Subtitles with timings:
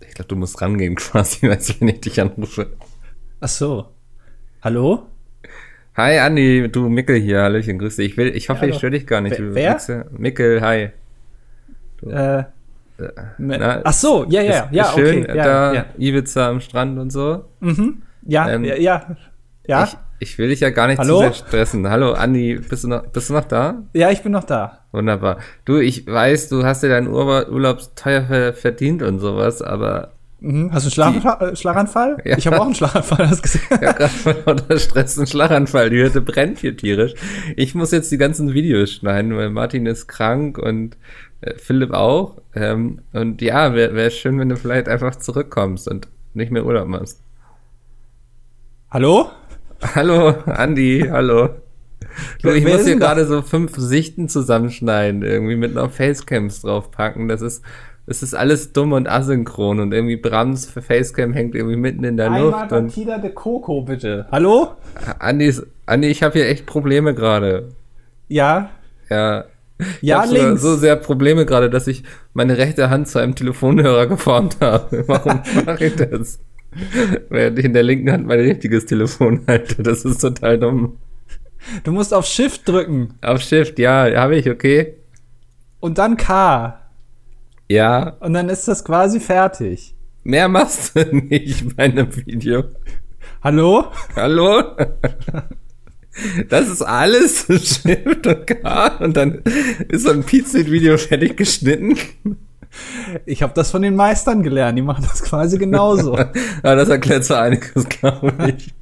[0.00, 2.68] Ich glaube, du musst rangehen quasi, du, wenn ich dich anrufe.
[3.40, 3.88] Ach so.
[4.62, 5.06] Hallo?
[5.96, 8.12] Hi Andi, du Mickel hier, Hallöchen, grüß dich.
[8.12, 9.36] Ich, will, ich hoffe, Ja, ich störe dich gar nicht.
[9.38, 10.04] Wer- du.
[10.18, 10.90] Mickel, hi.
[12.06, 12.44] Äh,
[13.38, 15.36] Na, ach so, ja, ja, ist, ja, ist schön, okay.
[15.36, 15.84] Ja, da ja.
[15.98, 17.44] Ibiza am Strand und so.
[17.60, 18.02] Mhm.
[18.22, 19.16] Ja, Ähm, ja, ja.
[19.66, 21.14] Ja, Ich, ich will dich ja gar nicht Hallo?
[21.16, 21.88] zu sehr stressen.
[21.88, 23.82] Hallo Andi, bist du noch, bist du noch da?
[23.92, 24.80] ja, ich bin noch da.
[24.92, 25.38] Wunderbar.
[25.64, 30.12] Du, ich weiß, du hast dir deinen Urlaub, Urlaub teuer ver- verdient und sowas, aber
[30.38, 30.70] Mhm.
[30.70, 32.18] Hast du einen Schlag, äh, Schlaganfall?
[32.26, 32.36] Ja.
[32.36, 34.08] Ich habe auch einen Schlaganfall, hast du gesehen?
[34.10, 35.88] voll unter Stress einen Schlaganfall.
[35.88, 37.14] Die Hütte brennt hier tierisch.
[37.56, 40.98] Ich muss jetzt die ganzen Videos schneiden, weil Martin ist krank und
[41.40, 42.36] äh, Philipp auch.
[42.54, 46.86] Ähm, und ja, wäre wär schön, wenn du vielleicht einfach zurückkommst und nicht mehr Urlaub
[46.86, 47.22] machst.
[48.90, 49.30] Hallo?
[49.82, 51.50] Hallo, Andi, hallo.
[52.42, 57.28] Du, ich muss hier gerade so fünf Sichten zusammenschneiden, irgendwie mit noch Facecams draufpacken.
[57.28, 57.62] Das ist,
[58.06, 62.16] das ist alles dumm und asynchron und irgendwie Brams für Facecam hängt irgendwie mitten in
[62.16, 62.72] der Einmal Luft.
[62.72, 64.26] Und Batida de Coco, bitte.
[64.30, 64.76] Hallo?
[65.18, 65.54] Andi,
[65.86, 67.74] Andi, ich habe hier echt Probleme gerade.
[68.28, 68.70] Ja?
[69.10, 69.44] Ja.
[70.00, 70.62] Ich Ja, hab so, links.
[70.62, 75.04] so sehr Probleme gerade, dass ich meine rechte Hand zu einem Telefonhörer geformt habe.
[75.08, 76.40] Warum mache ich das?
[77.30, 79.82] Während ich in der linken Hand mein richtiges Telefon halte.
[79.82, 80.98] Das ist total dumm.
[81.84, 84.94] Du musst auf Shift drücken Auf Shift, ja, habe ich, okay.
[85.80, 86.78] und dann K.
[87.68, 89.94] Ja, Und dann ist das quasi fertig.
[90.22, 92.64] mehr machst du nicht bei einem Video.
[93.42, 93.86] Hallo?
[94.14, 94.62] Hallo?
[96.48, 99.42] Das ist alles Shift und K und dann
[99.88, 101.98] ist so ein Pizza-Video fertig geschnitten.
[103.24, 104.78] Ich habe das von den Meistern gelernt.
[104.78, 106.16] Die machen das quasi genauso.
[106.64, 108.74] Ja, das erklärt so einiges, glaube ich.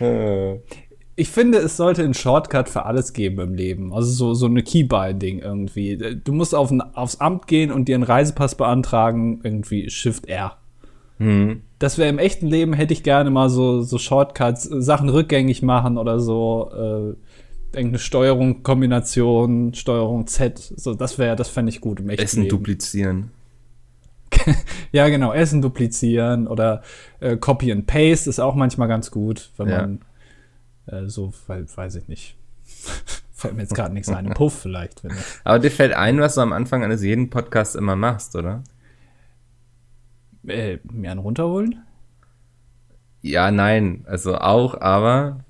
[1.16, 3.92] Ich finde, es sollte einen Shortcut für alles geben im Leben.
[3.92, 5.96] Also so, so eine Keybinding irgendwie.
[6.22, 10.58] Du musst auf ein, aufs Amt gehen und dir einen Reisepass beantragen, irgendwie Shift R.
[11.18, 11.62] hm.
[11.80, 15.98] Das wäre im echten Leben, hätte ich gerne mal so, so Shortcuts, Sachen rückgängig machen
[15.98, 17.16] oder so, äh,
[17.72, 20.58] irgendeine Steuerung, Kombination, Steuerung Z.
[20.76, 22.56] So, das wäre, das fände ich gut im echten Essen Leben.
[22.56, 23.30] duplizieren.
[24.92, 26.82] Ja, genau, Essen duplizieren oder
[27.20, 29.80] äh, Copy and Paste ist auch manchmal ganz gut, wenn Ja.
[29.80, 30.00] man
[30.86, 32.36] äh, so, weil, weiß ich nicht.
[33.32, 34.32] Fällt mir jetzt gerade nichts ein.
[34.34, 35.02] Puff vielleicht.
[35.44, 38.64] Aber dir fällt ein, was du am Anfang eines jeden Podcasts immer machst, oder?
[40.46, 41.82] Äh, mir einen runterholen?
[43.22, 44.04] Ja, nein.
[44.06, 45.44] Also auch, aber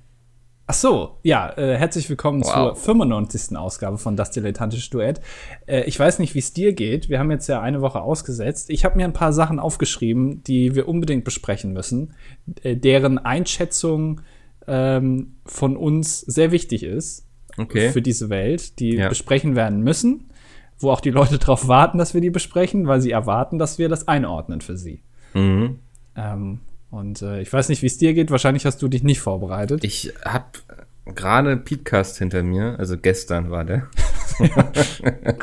[0.71, 2.53] Ach so, ja, äh, herzlich willkommen Wow.
[2.53, 3.57] zur 95.
[3.57, 5.19] Ausgabe von Das Dilettantische Duett.
[5.65, 7.09] Äh, ich weiß nicht, wie es dir geht.
[7.09, 8.69] Wir haben jetzt ja eine Woche ausgesetzt.
[8.69, 12.13] Ich habe mir ein paar Sachen aufgeschrieben, die wir unbedingt besprechen müssen,
[12.61, 14.21] äh, deren Einschätzung
[14.67, 17.25] ähm, von uns sehr wichtig ist
[17.57, 17.89] okay.
[17.89, 19.09] für diese Welt, die Ja.
[19.09, 20.29] besprechen werden müssen,
[20.77, 23.89] wo auch die Leute darauf warten, dass wir die besprechen, weil sie erwarten, dass wir
[23.89, 25.01] das einordnen für sie.
[25.33, 25.79] Mhm.
[26.15, 26.59] Ähm,
[26.91, 28.31] und äh, ich weiß nicht, wie es dir geht.
[28.31, 29.83] Wahrscheinlich hast du dich nicht vorbereitet.
[29.83, 30.59] Ich hab
[31.05, 33.87] gerade Podcast hinter mir, also gestern war der.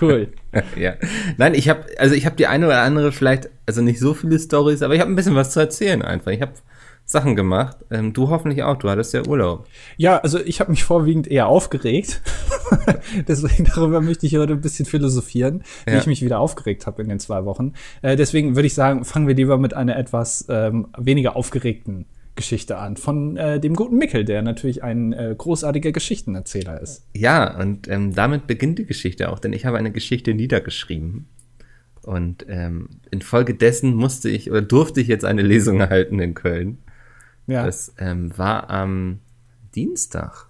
[0.01, 0.33] Cool.
[0.77, 0.95] ja.
[1.37, 4.39] Nein, ich habe also ich habe die eine oder andere vielleicht, also nicht so viele
[4.39, 6.31] Stories, aber ich habe ein bisschen was zu erzählen einfach.
[6.33, 6.53] Ich habe
[7.17, 7.79] Sachen gemacht.
[7.91, 8.77] Ähm, du hoffentlich auch.
[8.77, 9.67] Du hattest ja Urlaub.
[9.97, 12.21] Ja, also ich habe mich vorwiegend eher aufgeregt.
[13.29, 15.99] deswegen darüber möchte ich heute ein bisschen philosophieren, wie Ja.
[15.99, 17.73] ich mich wieder aufgeregt habe in den zwei Wochen.
[18.03, 22.05] Äh, deswegen würde ich sagen, fangen wir lieber mit einer etwas ähm, weniger aufgeregten
[22.35, 22.99] Geschichte an.
[22.99, 27.07] Von äh, dem guten Mickel, der natürlich ein äh, großartiger Geschichtenerzähler ist.
[27.15, 31.29] Ja, und ähm, damit beginnt die Geschichte auch, denn ich habe eine Geschichte niedergeschrieben.
[32.03, 36.79] Und ähm, infolgedessen musste ich oder durfte ich jetzt eine Lesung erhalten in Köln.
[37.47, 37.65] Ja.
[37.65, 39.21] Das ähm, war am
[39.75, 40.47] Dienstag.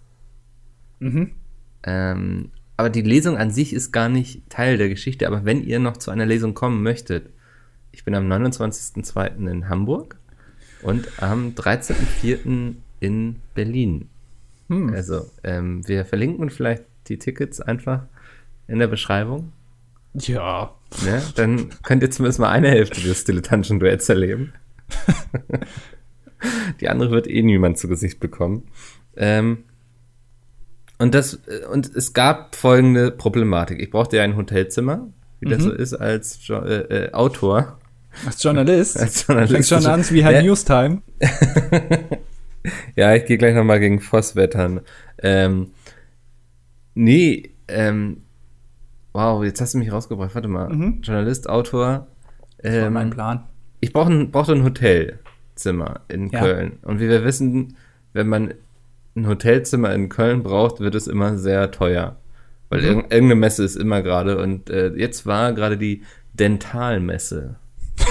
[0.99, 1.33] mhm.
[1.83, 5.27] Ähm, aber die Lesung an sich ist gar nicht Teil der Geschichte.
[5.27, 7.31] Aber wenn ihr noch zu einer Lesung kommen möchtet,
[7.91, 9.49] ich bin am 29.02.
[9.49, 10.19] in Hamburg
[10.83, 12.75] und am 13.04.
[13.01, 14.09] in Berlin.
[14.69, 14.93] Hm.
[14.93, 18.03] Also, ähm, wir verlinken vielleicht die Tickets einfach
[18.69, 19.53] in der Beschreibung.
[20.15, 20.75] Ja.
[21.05, 21.23] Ne?
[21.37, 24.53] Dann könnt ihr zumindest mal eine Hälfte des dilettantischen Duetts erleben.
[26.81, 28.65] Die andere wird eh niemand zu Gesicht bekommen.
[29.17, 29.65] Ähm,
[30.99, 33.81] und, das, äh, und es gab folgende Problematik.
[33.81, 35.09] Ich brauchte ja ein Hotelzimmer,
[35.41, 37.79] wie das so ist als jo äh, äh, Autor.
[38.25, 38.97] Als Journalist.
[39.01, 39.53] Als Journalist.
[39.53, 40.43] Fängst schon an wie Herr Ja.
[40.43, 41.03] Newstime.
[42.97, 44.81] Ja, ich gehe gleich nochmal gegen Voss wettern.
[45.23, 45.71] Ähm,
[46.95, 48.23] nee, ähm,
[49.13, 50.35] wow, jetzt hast du mich rausgebracht.
[50.35, 50.69] Warte mal.
[50.69, 51.01] Mhm.
[51.03, 52.09] Journalist, Autor.
[52.59, 53.45] Das war Ähm, mein Plan.
[53.81, 54.65] ich brauche ein, brauchte ein
[55.57, 56.41] Hotelzimmer in Ja.
[56.41, 56.79] Köln.
[56.83, 57.77] Und wie wir wissen,
[58.13, 58.55] wenn man
[59.17, 62.17] ein Hotelzimmer in Köln braucht, wird es immer sehr teuer.
[62.69, 62.87] Weil Mhm.
[62.87, 64.39] irg irgendeine Messe ist immer gerade.
[64.39, 66.03] Und äh, jetzt war gerade die
[66.35, 67.57] Dentalmesse.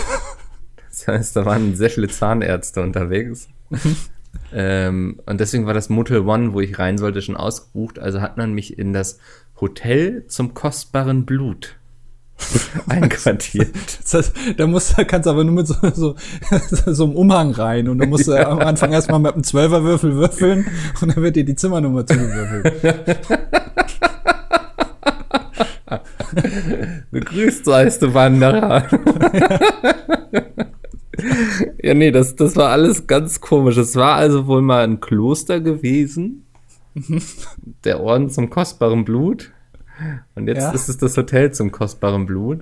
[0.90, 3.50] Das heißt, da waren sehr viele Zahnärzte unterwegs.
[4.54, 8.00] ähm, und deswegen war das Motel One, wo ich rein sollte, schon ausgebucht.
[8.00, 9.20] Also hat man mich in das
[9.60, 11.76] Hotel zum kostbaren Blut
[12.88, 13.70] einquartiert.
[14.04, 16.16] Das heißt, da musst, da kannst du aber nur mit so, so,
[16.86, 20.66] so einem Umhang rein und du musst äh, am Anfang erstmal mit einem Zwölferwürfel würfeln
[21.02, 22.74] und dann wird dir die Zimmernummer zugewürfelt.
[27.12, 28.88] Begrüßt seist du Wanderer.
[31.82, 33.78] ja, nee, das, das war alles ganz komisch.
[33.78, 36.46] Es war also wohl mal ein Kloster gewesen.
[37.84, 39.52] Der Orden zum kostbaren Blut.
[40.36, 40.72] Und jetzt Ja.
[40.72, 42.62] ist es das Hotel zum kostbaren Blut.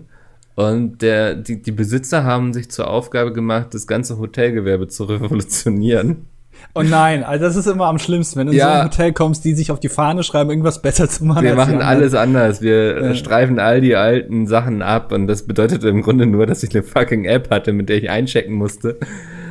[0.56, 5.04] Und der, die, die Besitzer haben sich zur Aufgabe gemacht, das ganze Hotelgewerbe zu
[5.58, 6.28] revolutionieren.
[6.76, 8.82] Oh nein, also das ist immer am schlimmsten, wenn du in so Ja.
[8.82, 11.44] ein Hotel kommst, die sich auf die Fahne schreiben, irgendwas besser zu machen.
[11.44, 12.62] Wir machen alles anders.
[12.62, 13.16] Wir äh, Ja.
[13.16, 15.12] streifen all die alten Sachen ab.
[15.12, 18.10] Und das bedeutete im Grunde nur, dass ich eine fucking App hatte, mit der ich
[18.12, 18.98] einchecken musste.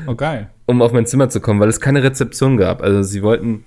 [0.06, 0.48] Oh geil.
[0.66, 2.80] um auf mein Zimmer zu kommen, weil es keine Rezeption gab.
[2.82, 3.64] Also sie wollten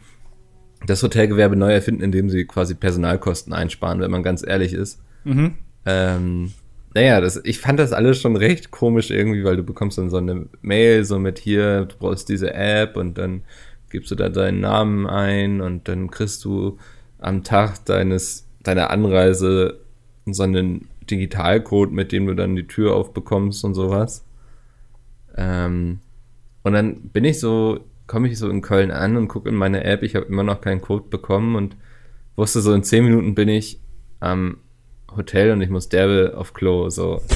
[0.85, 5.01] das Hotelgewerbe neu erfinden, indem sie quasi Personalkosten einsparen, wenn man ganz ehrlich ist.
[5.23, 5.55] Mhm.
[5.85, 6.51] Ähm,
[6.93, 10.17] naja, das, ich fand das alles schon recht komisch irgendwie, weil du bekommst dann so
[10.17, 13.41] eine Mail, so mit hier, du brauchst diese App und dann
[13.89, 16.77] gibst du da deinen Namen ein und dann kriegst du
[17.19, 19.79] am Tag deines, deiner Anreise
[20.25, 24.25] so einen Digitalcode, mit dem du dann die Tür aufbekommst und sowas.
[25.37, 25.99] Ähm,
[26.63, 29.83] und dann bin ich so, komme ich so in Köln an und gucke in meine
[29.83, 31.75] App, ich habe immer noch keinen Code bekommen und
[32.35, 33.79] wusste so, in zehn Minuten bin ich
[34.19, 34.57] am
[35.15, 37.21] Hotel und ich muss derbe auf Klo, so.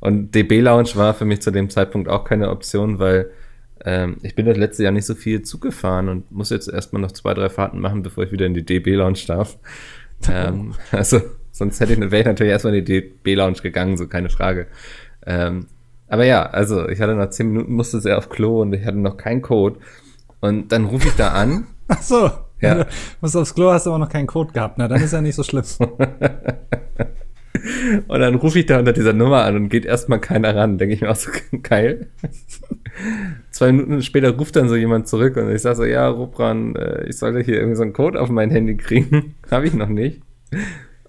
[0.00, 3.30] Und DB Lounge war für mich zu dem Zeitpunkt auch keine Option, weil
[3.86, 7.00] ähm, ich bin das letzte Jahr nicht so viel Zug gefahren und muss jetzt erstmal
[7.00, 9.56] noch zwei, drei Fahrten machen, bevor ich wieder in die DB Lounge darf.
[10.28, 11.22] ähm, also,
[11.52, 14.66] sonst hätte ich, wäre ich natürlich erstmal in die DB Lounge gegangen, so keine Frage.
[15.24, 15.68] Ähm,
[16.08, 18.98] aber ja, also ich hatte nach zehn Minuten, musste sehr auf Klo und ich hatte
[18.98, 19.78] noch keinen Code.
[20.40, 21.66] Und dann rufe ich da an.
[21.88, 22.30] Ach so.
[22.60, 22.74] Ja.
[22.74, 22.86] Du
[23.20, 24.78] musst aufs Klo, hast aber noch keinen Code gehabt.
[24.78, 25.64] Na, dann ist ja nicht so schlimm.
[28.08, 30.76] Und dann rufe ich da unter dieser Nummer an und geht erstmal keiner ran.
[30.76, 31.30] Denke ich mir auch so,
[31.62, 32.08] geil.
[33.50, 37.06] Zwei Minuten später ruft dann so jemand zurück und ich sage so, ja, Rupran, äh,
[37.06, 39.34] ich sollte hier irgendwie so einen Code auf mein Handy kriegen.
[39.50, 40.20] Habe ich noch nicht.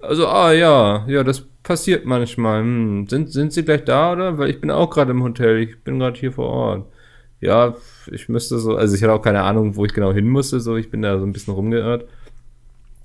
[0.07, 2.62] Also, ah ja, ja, das passiert manchmal.
[2.62, 4.38] Hm, sind, sind Sie gleich da, oder?
[4.38, 6.86] Weil ich bin auch gerade im Hotel, ich bin gerade hier vor Ort.
[7.42, 7.75] Ja,
[8.12, 10.78] ich müsste so, also ich hatte auch keine Ahnung, wo ich genau hin musste, so,
[10.78, 12.06] ich bin da so ein bisschen rumgeirrt.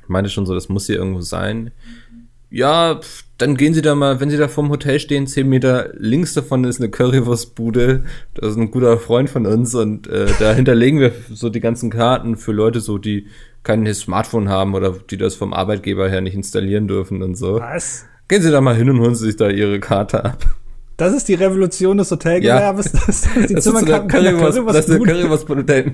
[0.03, 1.73] Ich meinte schon so, das muss hier irgendwo sein.
[2.51, 3.01] Ja,
[3.39, 6.65] dann gehen Sie da mal, wenn Sie da vorm Hotel stehen, zehn Meter links davon
[6.65, 8.05] ist eine Currywurstbude.
[8.35, 11.91] Das ist ein guter Freund von uns und äh, da hinterlegen wir so die ganzen
[11.91, 13.27] Karten für Leute so, die
[13.63, 17.61] kein Smartphone haben oder die das vom Arbeitgeber her nicht installieren dürfen und so.
[17.61, 18.07] Was?
[18.29, 20.45] Gehen Sie da mal hin und holen Sie sich da Ihre Karte ab.
[20.97, 22.93] Das ist die Revolution des Hotelgewerbes.
[22.93, 25.03] Das ist die Das ist so eine das ist.
[25.03, 25.85] Currywurstbude, der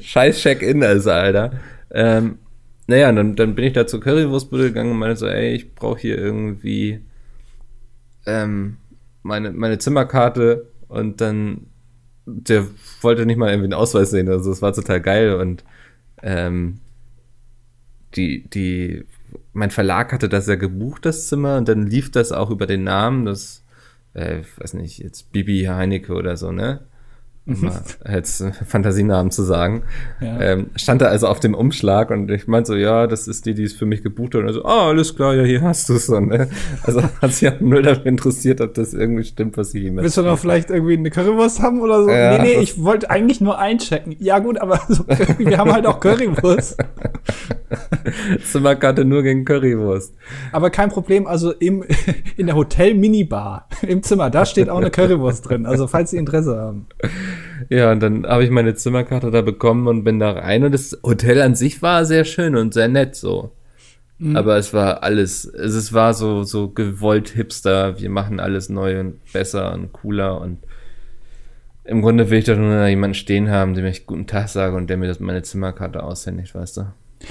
[0.00, 1.52] scheiß Check-in ist, Alter.
[1.90, 2.38] Ähm,
[2.86, 6.00] naja, dann, dann bin ich da zur Currywurstbude gegangen und meinte so, ey, ich brauche
[6.00, 7.00] hier irgendwie
[8.26, 8.76] ähm,
[9.22, 11.66] meine, meine Zimmerkarte und dann
[12.24, 12.66] der
[13.00, 15.64] wollte nicht mal irgendwie einen Ausweis sehen, also es war total geil und
[16.22, 16.78] ähm,
[18.16, 19.04] die, die,
[19.52, 22.84] mein Verlag hatte das ja gebucht, das Zimmer, und dann lief das auch über den
[22.84, 23.64] Namen, das,
[24.14, 26.80] äh, weiß nicht, jetzt Bibi Heinecke oder so, ne?
[27.44, 29.82] Um mal als äh, Fantasienamen zu sagen.
[30.20, 30.40] Ja.
[30.40, 33.54] Ähm, stand da also auf dem Umschlag und ich meinte so, ja, das ist die,
[33.54, 34.42] die es für mich gebucht hat.
[34.42, 36.06] Und er so, ah, alles klar, ja, hier hast du es.
[36.06, 36.48] So, ne?
[36.84, 40.16] Also hat sich auch null dafür interessiert, ob das irgendwie stimmt, was ich ihm Willst
[40.16, 42.10] du noch vielleicht irgendwie eine Currywurst haben oder so?
[42.10, 44.14] Ja, nee, nee, ich wollte eigentlich nur einchecken.
[44.20, 45.04] Ja gut, aber so,
[45.38, 46.76] wir haben halt auch Currywurst.
[48.52, 50.14] Zimmerkarte nur gegen Currywurst.
[50.52, 51.84] Aber kein Problem, also im,
[52.36, 55.66] in der Hotel-Minibar im Zimmer, da steht auch eine Currywurst drin.
[55.66, 56.86] Also falls Sie Interesse haben.
[57.72, 60.98] Ja, und dann habe ich meine Zimmerkarte da bekommen und bin da rein und das
[61.02, 63.52] Hotel an sich war sehr schön und sehr nett so.
[64.36, 69.00] Aber es war alles, es es war so, so gewollt hipster, wir machen alles neu
[69.00, 70.58] und besser und cooler und
[71.84, 74.90] im Grunde will ich doch nur jemanden stehen haben, dem ich guten Tag sage und
[74.90, 76.86] der mir das meine Zimmerkarte aushändigt, weißt du?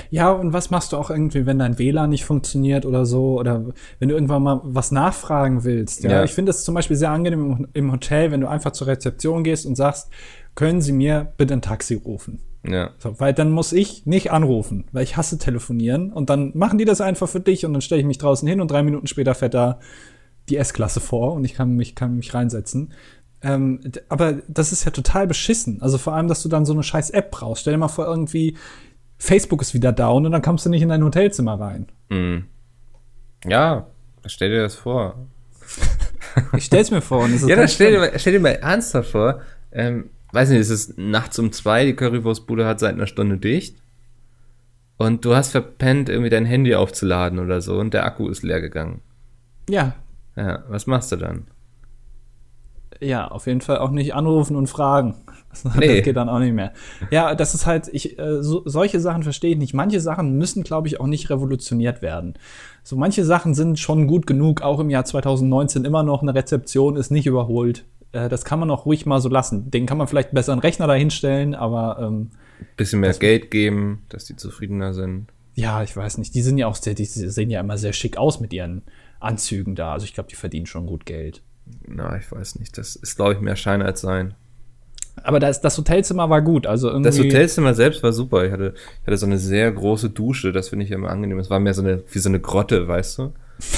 [0.09, 3.39] Ja, und was machst du auch irgendwie, wenn dein WLAN nicht funktioniert oder so?
[3.39, 3.65] Oder
[3.99, 6.03] wenn du irgendwann mal was nachfragen willst?
[6.03, 6.23] Ja, Ja.
[6.23, 9.65] ich finde es zum Beispiel sehr angenehm im, Hotel, wenn du einfach zur Rezeption gehst
[9.65, 10.09] und sagst,
[10.55, 12.41] können Sie mir bitte ein Taxi rufen?
[12.67, 12.91] Ja.
[12.99, 16.85] So, weil dann muss ich nicht anrufen, weil ich hasse telefonieren und dann machen die
[16.85, 19.33] das einfach für dich und dann stelle ich mich draußen hin und drei Minuten später
[19.33, 19.79] fährt da
[20.49, 22.93] die S-Klasse vor und ich kann mich, kann mich reinsetzen.
[23.43, 23.79] Ähm,
[24.09, 25.81] aber das ist ja total beschissen.
[25.81, 27.61] Also vor allem, dass du dann so eine scheiß App brauchst.
[27.61, 28.55] Stell dir mal vor, irgendwie
[29.21, 31.85] Facebook ist wieder down und dann kommst du nicht in dein Hotelzimmer rein.
[32.09, 32.45] Mhm.
[33.45, 33.85] Ja,
[34.25, 35.15] stell dir das vor.
[36.55, 37.25] Ich stell's mir vor.
[37.25, 39.41] Und es ist Ja, dann stell dir, mal, stell dir mal ernsthaft vor,
[39.73, 43.75] ähm, weiß nicht, es ist nachts um zwei, die Currywurstbude hat seit einer Stunde dicht
[44.97, 48.61] und du hast verpennt, irgendwie dein Handy aufzuladen oder so und der Akku ist leer
[48.61, 49.01] gegangen.
[49.69, 49.95] Ja,
[50.37, 51.47] Ja, was machst du dann?
[53.01, 55.15] Ja, auf jeden Fall auch nicht anrufen und fragen.
[55.51, 55.97] Das, Nee.
[55.97, 56.71] das geht dann auch nicht mehr.
[57.09, 59.73] Ja, das ist halt, ich, äh, so, solche Sachen verstehe ich nicht.
[59.73, 62.35] Manche Sachen müssen, glaube ich, auch nicht revolutioniert werden.
[62.85, 66.95] So manche Sachen sind schon gut genug, auch im Jahr 2019 immer noch eine Rezeption
[66.95, 67.83] ist nicht überholt.
[68.13, 69.69] Äh, das kann man auch ruhig mal so lassen.
[69.71, 72.29] Den kann man vielleicht einen besseren Rechner dahinstellen, aber ähm,
[72.77, 75.27] Bisschen mehr Geld geben, dass die zufriedener sind.
[75.55, 76.33] ja, ich weiß nicht.
[76.33, 78.83] Die sind ja auch sehr, die sehen ja immer sehr schick aus mit ihren
[79.19, 79.91] Anzügen da.
[79.91, 81.41] Also ich glaube, die verdienen schon gut Geld.
[81.87, 82.77] Na, ich weiß nicht.
[82.77, 84.33] Das ist, glaube ich, mehr Schein als Sein.
[85.23, 86.65] Aber das, das Hotelzimmer war gut.
[86.65, 87.09] Also irgendwie.
[87.09, 88.45] Das Hotelzimmer selbst war super.
[88.45, 91.39] Ich hatte, ich hatte so eine sehr große Dusche, das finde ich immer angenehm.
[91.39, 93.33] Es war mehr so eine, wie so eine Grotte, weißt du?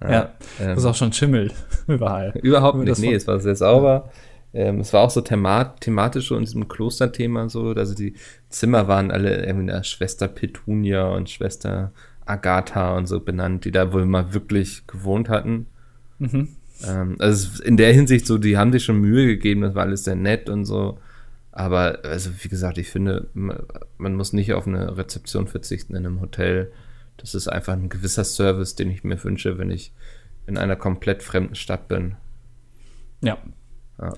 [0.00, 1.52] Ja, ähm, das ist auch schon Schimmel
[1.86, 2.32] überall.
[2.42, 2.98] Überhaupt nicht.
[2.98, 4.10] Nee, es war sehr sauber.
[4.52, 7.68] Ähm, es war auch so themat thematisch so in diesem Klosterthema so.
[7.68, 8.14] Also die
[8.48, 11.92] Zimmer waren alle irgendwie nach Schwester Petunia und Schwester
[12.26, 15.66] Agatha und so benannt, die da wohl mal wirklich gewohnt hatten.
[16.18, 16.48] Mhm.
[16.86, 20.04] Ähm, also in der Hinsicht so, die haben sich schon Mühe gegeben, das war alles
[20.04, 20.98] sehr nett und so.
[21.52, 23.62] Aber also wie gesagt, ich finde, ma-
[23.98, 26.72] man muss nicht auf eine Rezeption verzichten in einem Hotel.
[27.18, 29.92] Das ist einfach ein gewisser Service, den ich mir wünsche, wenn ich
[30.46, 32.16] in einer komplett fremden Stadt bin.
[33.20, 33.38] Ja.
[34.00, 34.14] Ja.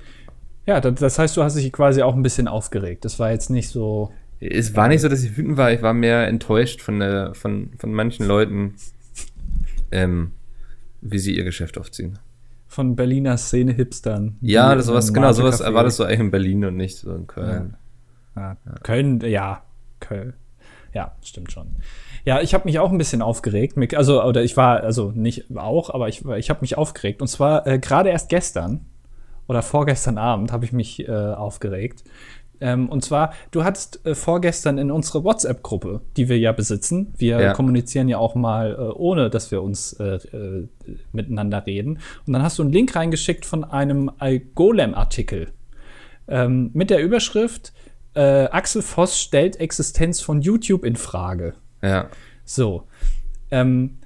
[0.67, 3.05] Ja, das, das heißt, du hast dich quasi auch ein bisschen aufgeregt.
[3.05, 4.13] Das war jetzt nicht so.
[4.41, 7.71] Es war nicht so, dass ich wütend war, ich war mehr enttäuscht von, der, von,
[7.79, 8.75] von manchen Leuten,
[9.91, 10.33] ähm,
[11.03, 12.19] wie sie ihr Geschäft aufziehen.
[12.75, 14.37] Von Berliner Szene-Hipstern.
[14.41, 17.77] Ja, das sowas, genau, sowas erwartest du eigentlich in Berlin und nicht so in Köln.
[18.35, 18.57] Ja.
[18.83, 19.63] Köln, ja,
[20.01, 20.33] Köln.
[20.93, 21.77] Ja, stimmt schon.
[22.25, 23.77] Ja, ich habe mich auch ein bisschen aufgeregt.
[23.95, 27.23] Also, oder ich war, also nicht auch, aber ich, ich habe mich aufgeregt.
[27.23, 28.87] Und zwar äh, gerade erst gestern
[29.47, 32.03] oder vorgestern Abend habe ich mich äh, aufgeregt.
[32.61, 37.41] Ähm, und zwar, du hattest äh, vorgestern in unsere WhatsApp-Gruppe, die wir ja besitzen, wir
[37.41, 37.53] Ja.
[37.53, 40.69] kommunizieren ja auch mal, äh, ohne dass wir uns äh, äh,
[41.13, 41.99] miteinander reden.
[42.27, 44.11] Und dann hast du einen Link reingeschickt von einem
[44.55, 45.49] Golem-Artikel
[46.29, 47.73] ähm, mit der Überschrift
[48.15, 51.55] äh, Axel Voss stellt Existenz von YouTube in Frage.
[51.83, 52.09] Ja.
[52.45, 52.85] So.
[53.51, 53.99] Ähm,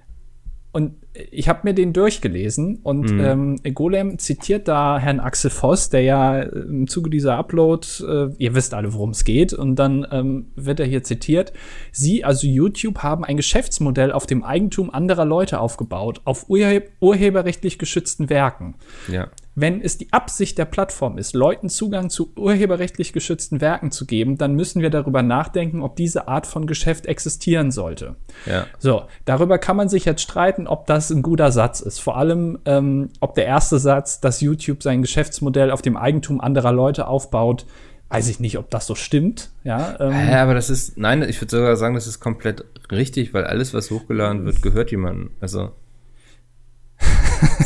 [0.73, 0.95] und
[1.31, 6.41] ich habe mir den durchgelesen und ähm, Golem zitiert da Herrn Axel Voss, der ja
[6.41, 10.79] im Zuge dieser Upload, äh, ihr wisst alle, worum es geht, und dann ähm, wird
[10.81, 11.53] er hier zitiert.
[11.91, 17.79] Sie, also YouTube, haben ein Geschäftsmodell auf dem Eigentum anderer Leute aufgebaut, auf urhe urheberrechtlich
[17.79, 18.77] geschützten Werken.
[19.11, 19.29] Ja.
[19.61, 24.39] Wenn es die Absicht der Plattform ist, Leuten Zugang zu urheberrechtlich geschützten Werken zu geben,
[24.39, 28.15] dann müssen wir darüber nachdenken, ob diese Art von Geschäft existieren sollte.
[28.47, 28.67] Ja.
[28.79, 31.99] So, darüber kann man sich jetzt streiten, ob das ein guter Satz ist.
[31.99, 36.73] Vor allem, ähm, ob der erste Satz, dass YouTube sein Geschäftsmodell auf dem Eigentum anderer
[36.73, 37.67] Leute aufbaut,
[38.11, 39.51] weiß ich nicht, ob das so stimmt.
[39.65, 43.35] Ja, ähm, Ja, aber das ist, nein, ich würde sogar sagen, das ist komplett richtig,
[43.35, 45.31] weil alles, was hochgeladen wird, gehört jemandem.
[45.41, 45.73] Also.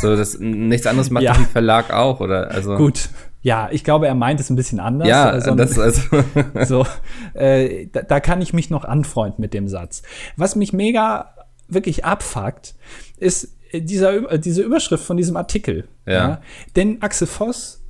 [0.00, 1.33] So, das, nichts anderes macht Ja.
[1.33, 2.50] ein Verlag auch, oder?
[2.50, 2.76] Also.
[2.76, 3.09] gut.
[3.45, 5.09] Ja, ich glaube, er meint es ein bisschen anders.
[5.09, 6.02] Ja, sondern- das also.
[6.64, 6.87] So,
[7.35, 10.02] äh, da, da kann ich mich noch anfreunden mit dem Satz.
[10.37, 11.35] Was mich mega
[11.69, 12.75] wirklich abfuckt,
[13.19, 15.88] ist äh, dieser, äh, diese Überschrift von diesem Artikel.
[16.07, 16.41] Ja.
[16.76, 17.81] Denn Axel Voss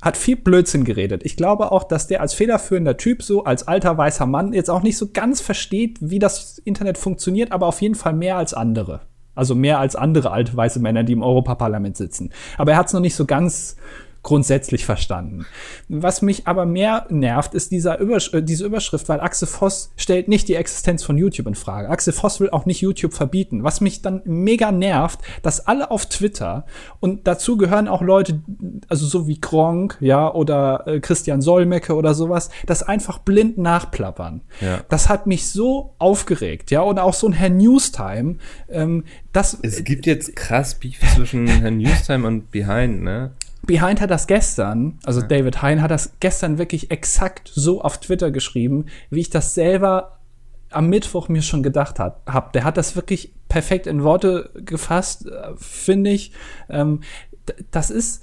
[0.00, 1.22] hat viel Blödsinn geredet.
[1.24, 4.82] Ich glaube auch, dass der als federführender Typ, so als alter weißer Mann, jetzt auch
[4.82, 9.00] nicht so ganz versteht, wie das Internet funktioniert, aber auf jeden Fall mehr als andere.
[9.34, 12.30] Also mehr als andere alte weiße Männer, die im Europaparlament sitzen.
[12.56, 13.76] Aber er hat es noch nicht so ganz
[14.24, 15.46] grundsätzlich verstanden.
[15.88, 20.26] Was mich aber mehr nervt, ist dieser Übersch äh, diese Überschrift, weil Axel Voss stellt
[20.26, 21.90] nicht die Existenz von YouTube in Frage.
[21.90, 23.62] Axel Voss will auch nicht YouTube verbieten.
[23.62, 26.64] Was mich dann mega nervt, dass alle auf Twitter
[27.00, 28.42] und dazu gehören auch Leute,
[28.88, 34.40] also so wie Gronk, ja, oder äh, Christian Solmecke oder sowas, das einfach blind nachplappern.
[34.60, 34.80] Ja.
[34.88, 38.36] Das hat mich so aufgeregt, ja, und auch so ein Herr Newstime,
[38.70, 43.32] ähm, das Es gibt jetzt krass Beef zwischen Herrn Newstime und Behind, ne?
[43.66, 48.30] Behind hat das gestern, also David Hein hat das gestern wirklich exakt so auf Twitter
[48.30, 50.18] geschrieben, wie ich das selber
[50.70, 52.52] am Mittwoch mir schon gedacht hat, hab.
[52.52, 56.32] Der hat das wirklich perfekt in Worte gefasst, äh, finde ich.
[56.68, 57.00] Ähm,
[57.70, 58.22] das ist,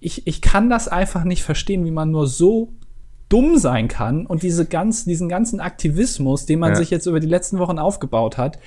[0.00, 2.72] ich, ich kann das einfach nicht verstehen, wie man nur so
[3.28, 6.76] dumm sein kann und diese ganz, diesen ganzen Aktivismus, den man Ja.
[6.76, 8.58] sich jetzt über die letzten Wochen aufgebaut hat,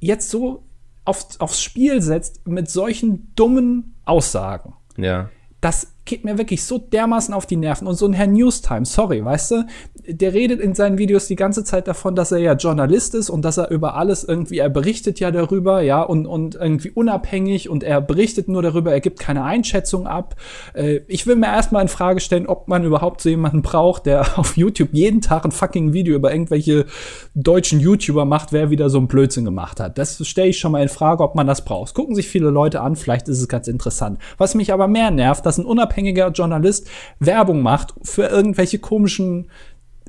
[0.00, 0.62] jetzt so
[1.04, 5.30] auf, aufs Spiel setzt mit solchen dummen Aussagen Ja.
[5.60, 7.86] Das geht mir wirklich so dermaßen auf die Nerven.
[7.86, 9.66] Und so ein Herr Newstime, sorry, weißt du,
[10.08, 13.42] der redet in seinen Videos die ganze Zeit davon, dass er ja Journalist ist und
[13.42, 17.84] dass er über alles irgendwie, er berichtet ja darüber, ja, und, und irgendwie unabhängig und
[17.84, 20.34] er berichtet nur darüber, er gibt keine Einschätzung ab.
[20.74, 24.26] Äh, ich will mir erstmal in Frage stellen, ob man überhaupt so jemanden braucht, der
[24.38, 26.86] auf YouTube jeden Tag ein fucking Video über irgendwelche
[27.34, 29.98] deutschen YouTuber macht, wer wieder so ein Blödsinn gemacht hat.
[29.98, 31.94] Das stelle ich schon mal in Frage, ob man das braucht.
[31.94, 34.18] Gucken sich viele Leute an, vielleicht ist es ganz interessant.
[34.38, 36.88] Was mich aber mehr nervt, dass ein unabhängiger Journalist
[37.18, 39.50] Werbung macht für irgendwelche komischen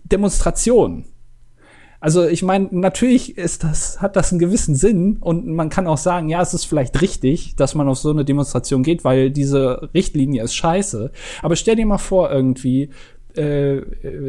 [0.04, 1.06] Demonstrationen.
[2.02, 5.98] Also ich meine, natürlich ist das, hat das einen gewissen Sinn und man kann auch
[5.98, 9.90] sagen, ja, es ist vielleicht richtig, dass man auf so eine Demonstration geht, weil diese
[9.94, 11.12] Richtlinie ist scheiße.
[11.42, 12.90] Aber stell dir mal vor, irgendwie,
[13.36, 13.82] äh,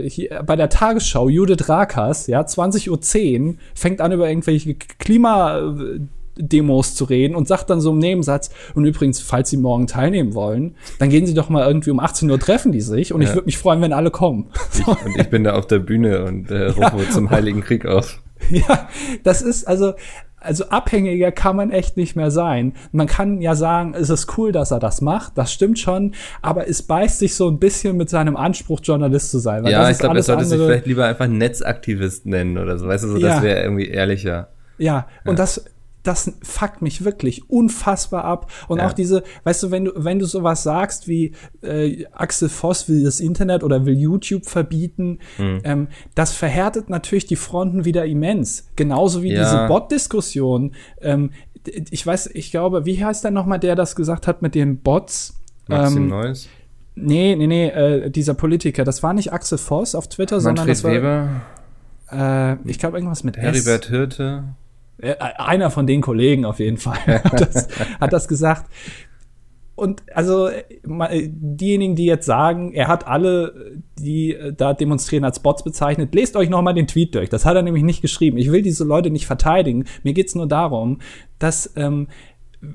[0.08, 2.90] hier, bei der Tagesschau, Judith Rakas, ja, 20.10
[3.46, 5.76] Uhr, fängt an über irgendwelche Klima
[6.40, 10.34] Demos zu reden und sagt dann so im Nebensatz, und übrigens, falls Sie morgen teilnehmen
[10.34, 13.28] wollen, dann gehen Sie doch mal irgendwie um 18 Uhr treffen die sich und ja.
[13.28, 14.50] ich würde mich freuen, wenn alle kommen.
[14.72, 17.10] Ich, und ich bin da auf der Bühne und äh, rufe ja.
[17.10, 18.20] zum Heiligen Krieg auf.
[18.50, 18.88] Ja,
[19.22, 19.94] das ist also,
[20.38, 22.72] also abhängiger kann man echt nicht mehr sein.
[22.92, 26.68] Man kann ja sagen, es ist cool, dass er das macht, das stimmt schon, aber
[26.68, 29.64] es beißt sich so ein bisschen mit seinem Anspruch, Journalist zu sein.
[29.66, 33.08] ja, ich glaube, er sollte sich vielleicht lieber einfach Netzaktivist nennen oder so, weißt du,
[33.08, 33.42] so, das ja.
[33.42, 34.48] wäre irgendwie ehrlicher.
[34.78, 35.36] Ja, und ja.
[35.36, 35.64] das
[36.02, 38.50] das fuckt mich wirklich unfassbar ab.
[38.68, 38.86] Und ja.
[38.86, 43.04] auch diese, weißt du, wenn du, wenn du sowas sagst wie äh, Axel Voss will
[43.04, 45.60] das Internet oder will YouTube verbieten, mhm.
[45.64, 48.68] ähm, das verhärtet natürlich die Fronten wieder immens.
[48.76, 49.42] Genauso wie ja.
[49.42, 50.74] diese Bot-Diskussion.
[51.00, 51.30] Ähm,
[51.90, 55.38] ich weiß, ich glaube, wie heißt der nochmal, der das gesagt hat mit den Bots?
[55.68, 56.48] Maxim ähm, Neues?
[56.94, 58.84] Nee, nee, nee, äh, dieser Politiker.
[58.84, 60.92] Das war nicht Axel Voss auf Twitter, Manfred sondern das war.
[60.92, 61.28] Weber.
[62.10, 63.90] Äh, ich glaube, irgendwas mit Heribert S.
[63.90, 64.44] Hirte.
[65.00, 67.68] Äh, einer von den Kollegen auf jeden Fall hat, das,
[68.00, 68.70] hat das gesagt.
[69.74, 75.64] Und also diejenigen, die jetzt sagen, er hat alle, die äh, da demonstrieren, als Bots
[75.64, 77.30] bezeichnet, lest euch noch mal den Tweet durch.
[77.30, 78.36] Das hat er nämlich nicht geschrieben.
[78.36, 79.86] Ich will diese Leute nicht verteidigen.
[80.02, 80.98] Mir geht's nur darum,
[81.38, 82.08] dass ähm,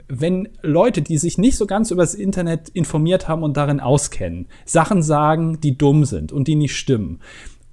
[0.08, 4.48] wenn Leute, die sich nicht so ganz über das Internet informiert haben und darin auskennen,
[4.66, 7.20] Sachen sagen, die dumm sind und die nicht stimmen,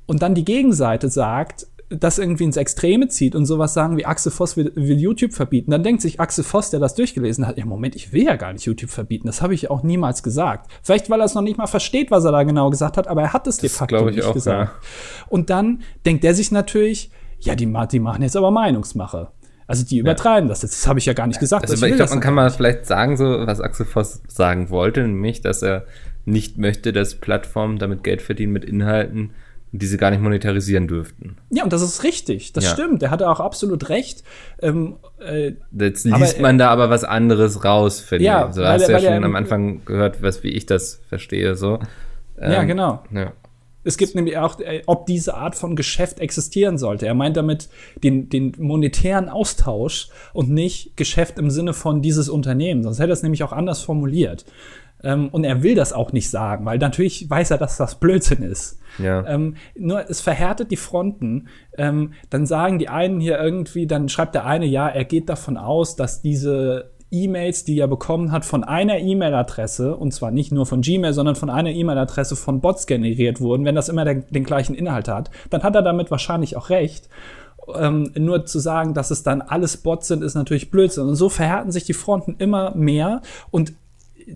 [0.05, 1.67] und dann die Gegenseite sagt,
[1.99, 5.71] das irgendwie ins Extreme zieht und sowas sagen wie Axel Voss will, will, YouTube verbieten,
[5.71, 8.53] dann denkt sich Axel Voss, der das durchgelesen hat, ja Moment, ich will ja gar
[8.53, 10.71] nicht YouTube verbieten, das habe ich auch niemals gesagt.
[10.83, 13.23] Vielleicht, weil er es noch nicht mal versteht, was er da genau gesagt hat, aber
[13.23, 14.73] er hat es de facto nicht auch, gesagt.
[14.73, 14.89] Ja.
[15.29, 19.29] Und dann denkt er sich natürlich, ja, die, die machen jetzt aber Meinungsmache.
[19.67, 20.51] Also die übertreiben ja.
[20.51, 20.83] das jetzt.
[20.83, 21.71] Das habe ich ja gar nicht gesagt.
[21.71, 25.01] Also, ich, ich glaube, man kann mal vielleicht sagen, so was Axel Voss sagen wollte,
[25.01, 25.87] nämlich, dass er
[26.25, 29.33] nicht möchte, dass Plattformen damit Geld verdienen mit Inhalten,
[29.73, 31.37] die sie gar nicht monetarisieren dürften.
[31.51, 32.53] Ja, und das ist richtig.
[32.53, 32.71] Das ja.
[32.71, 33.01] stimmt.
[33.01, 34.23] Der hatte auch absolut recht.
[34.61, 38.55] Ähm, äh, Jetzt liest aber, man da aber was anderes raus, finde ja, ich.
[38.55, 41.57] So hast du ja schon am Anfang gehört, was wie ich das verstehe.
[41.57, 41.79] So.
[42.39, 43.03] Ähm, ja, genau.
[43.13, 43.33] Ja.
[43.85, 47.07] Es gibt nämlich auch, äh, ob diese Art von Geschäft existieren sollte.
[47.07, 47.69] Er meint damit
[48.05, 52.83] den, den monetären Austausch und nicht Geschäft im Sinne von dieses Unternehmen.
[52.83, 54.45] Sonst hätte er es nämlich auch anders formuliert.
[55.05, 58.43] Ähm, und er will das auch nicht sagen, weil natürlich weiß er, dass das Blödsinn
[58.43, 58.79] ist.
[58.99, 59.27] Ja.
[59.27, 61.49] Ähm, nur es verhärtet die Fronten.
[61.77, 65.57] Ähm, dann sagen die einen hier irgendwie, dann schreibt der eine, ja, er geht davon
[65.57, 70.65] aus, dass diese E-Mails, die er bekommen hat, von einer E-Mail-Adresse, und zwar nicht nur
[70.65, 74.45] von Gmail, sondern von einer E-Mail-Adresse von Bots generiert wurden, wenn das immer den, den
[74.45, 77.11] gleichen Inhalt hat, dann hat er damit wahrscheinlich auch recht.
[77.77, 81.05] Ähm, nur zu sagen, dass es dann alles Bots sind, ist natürlich Blödsinn.
[81.05, 83.21] Und so verhärten sich die Fronten immer mehr.
[83.51, 83.75] Und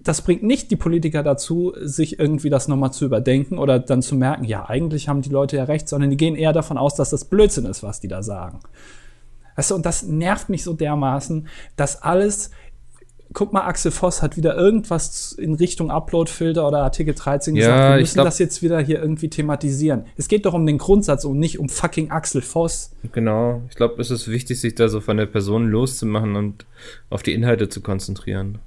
[0.03, 4.14] das bringt nicht die Politiker dazu, sich irgendwie das nochmal zu überdenken oder dann zu
[4.14, 7.11] merken, ja, eigentlich haben die Leute ja recht, sondern die gehen eher davon aus, dass
[7.11, 8.61] das Blödsinn ist, was die da sagen.
[9.57, 12.51] Weißt du, und das nervt mich so dermaßen, dass alles
[13.33, 17.79] guck mal, Axel Voss hat wieder irgendwas in Richtung Uploadfilter oder Artikel 13 gesagt.
[17.79, 20.07] Ja, wir müssen glaub, das jetzt wieder hier irgendwie thematisieren.
[20.16, 22.92] Es geht doch um den Grundsatz und nicht um fucking Axel Voss.
[23.12, 23.62] Genau.
[23.68, 26.66] Ich glaube, es ist wichtig, sich da so von der Person loszumachen und
[27.11, 28.59] auf die Inhalte zu konzentrieren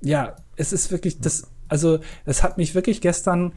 [0.00, 3.52] ja, es ist wirklich das, also es hat mich wirklich gestern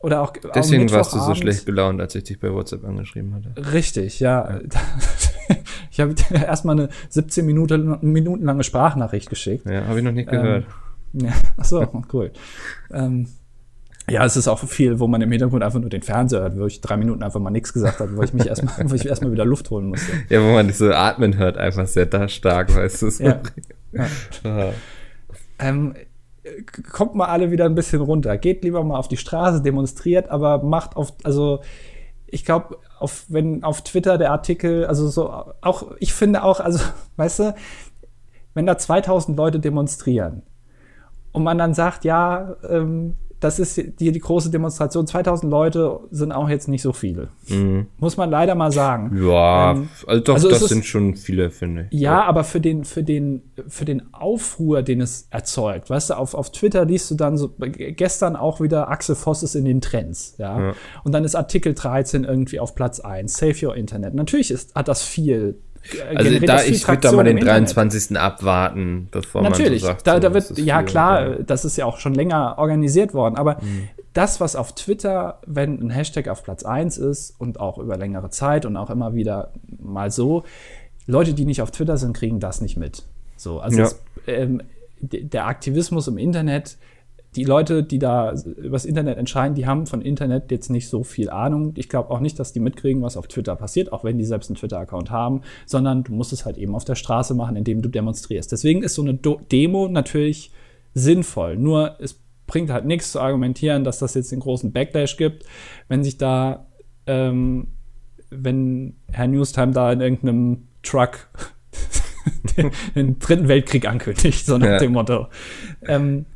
[0.00, 3.72] oder auch Deswegen warst du so schlecht gelaunt, als ich dich bei WhatsApp angeschrieben hatte.
[3.72, 4.50] Richtig, ja.
[4.50, 4.60] ja.
[5.90, 9.68] ich habe erstmal eine 17 Minuten, Minuten lange Sprachnachricht geschickt.
[9.68, 10.66] Ja, habe ich noch nicht gehört.
[11.14, 12.30] Ähm, ja, achso, cool.
[12.92, 13.28] ähm,
[14.08, 16.66] ja, es ist auch viel, wo man im Hintergrund einfach nur den Fernseher hört, wo
[16.66, 19.32] ich drei Minuten einfach mal nichts gesagt habe, wo ich mich erstmal, wo ich erstmal
[19.32, 20.12] wieder Luft holen musste.
[20.28, 23.10] Ja, wo man so atmen hört, einfach sehr da stark, weißt du.
[23.10, 23.24] So.
[23.24, 23.40] Ja.
[24.44, 24.72] ja
[25.58, 25.94] ähm,
[26.92, 28.36] kommt mal alle wieder ein bisschen runter.
[28.38, 31.60] Geht lieber mal auf die Straße, demonstriert, aber macht auf, also
[32.26, 36.84] ich glaube, auf, wenn auf Twitter der Artikel, also so, auch, ich finde auch, also,
[37.16, 37.54] weißt du,
[38.54, 40.42] wenn da 2000 Leute demonstrieren
[41.32, 45.06] und man dann sagt, ja, ähm, das ist die, die große Demonstration.
[45.06, 47.28] 2000 Leute sind auch jetzt nicht so viele.
[47.48, 47.86] Mhm.
[47.98, 49.14] Muss man leider mal sagen.
[49.22, 52.00] Ja, Ähm, also doch, also das ist- sind schon viele, finde ich.
[52.00, 56.34] Ja, aber für den, für den, für den Aufruhr, den es erzeugt, weißt du, auf,
[56.34, 60.34] auf Twitter liest du dann so, gestern auch wieder Axel Voss ist in den Trends,
[60.38, 60.58] ja.
[60.68, 60.74] Ja.
[61.04, 64.14] Und dann ist Artikel 13 irgendwie auf Platz 1, Save Your Internet.
[64.14, 65.58] Natürlich ist, hat das viel.
[65.94, 67.76] Äh, Also da, ich würde da mal den im Internet.
[67.76, 68.18] 23.
[68.18, 70.86] abwarten, bevor Natürlich, man so sagt, da, da wird, ja viel.
[70.86, 73.88] klar, das ist ja auch schon länger organisiert worden, aber Mhm.
[74.12, 78.30] das, was auf Twitter, wenn ein Hashtag auf Platz 1 ist und auch über längere
[78.30, 80.44] Zeit und auch immer wieder mal so,
[81.06, 83.04] Leute, die nicht auf Twitter sind, kriegen das nicht mit.
[83.36, 83.84] So, also Ja.
[83.84, 84.62] es, ähm,
[85.00, 86.78] der Aktivismus im Internet,
[87.36, 91.28] die Leute, die da übers Internet entscheiden, die haben von Internet jetzt nicht so viel
[91.30, 91.72] Ahnung.
[91.76, 94.48] Ich glaube auch nicht, dass die mitkriegen, was auf Twitter passiert, auch wenn die selbst
[94.50, 97.88] einen Twitter-Account haben, sondern du musst es halt eben auf der Straße machen, indem du
[97.88, 98.50] demonstrierst.
[98.50, 100.50] Deswegen ist so eine Do Demo natürlich
[100.94, 101.56] sinnvoll.
[101.56, 105.44] Nur es bringt halt nichts zu argumentieren, dass das jetzt den großen Backlash gibt,
[105.88, 106.66] wenn sich da,
[107.06, 107.68] ähm,
[108.30, 111.28] wenn Herr Newstime da in irgendeinem Truck
[112.56, 114.78] den, den dritten Weltkrieg ankündigt, so nach Ja.
[114.78, 115.26] dem Motto.
[115.86, 116.26] Ähm,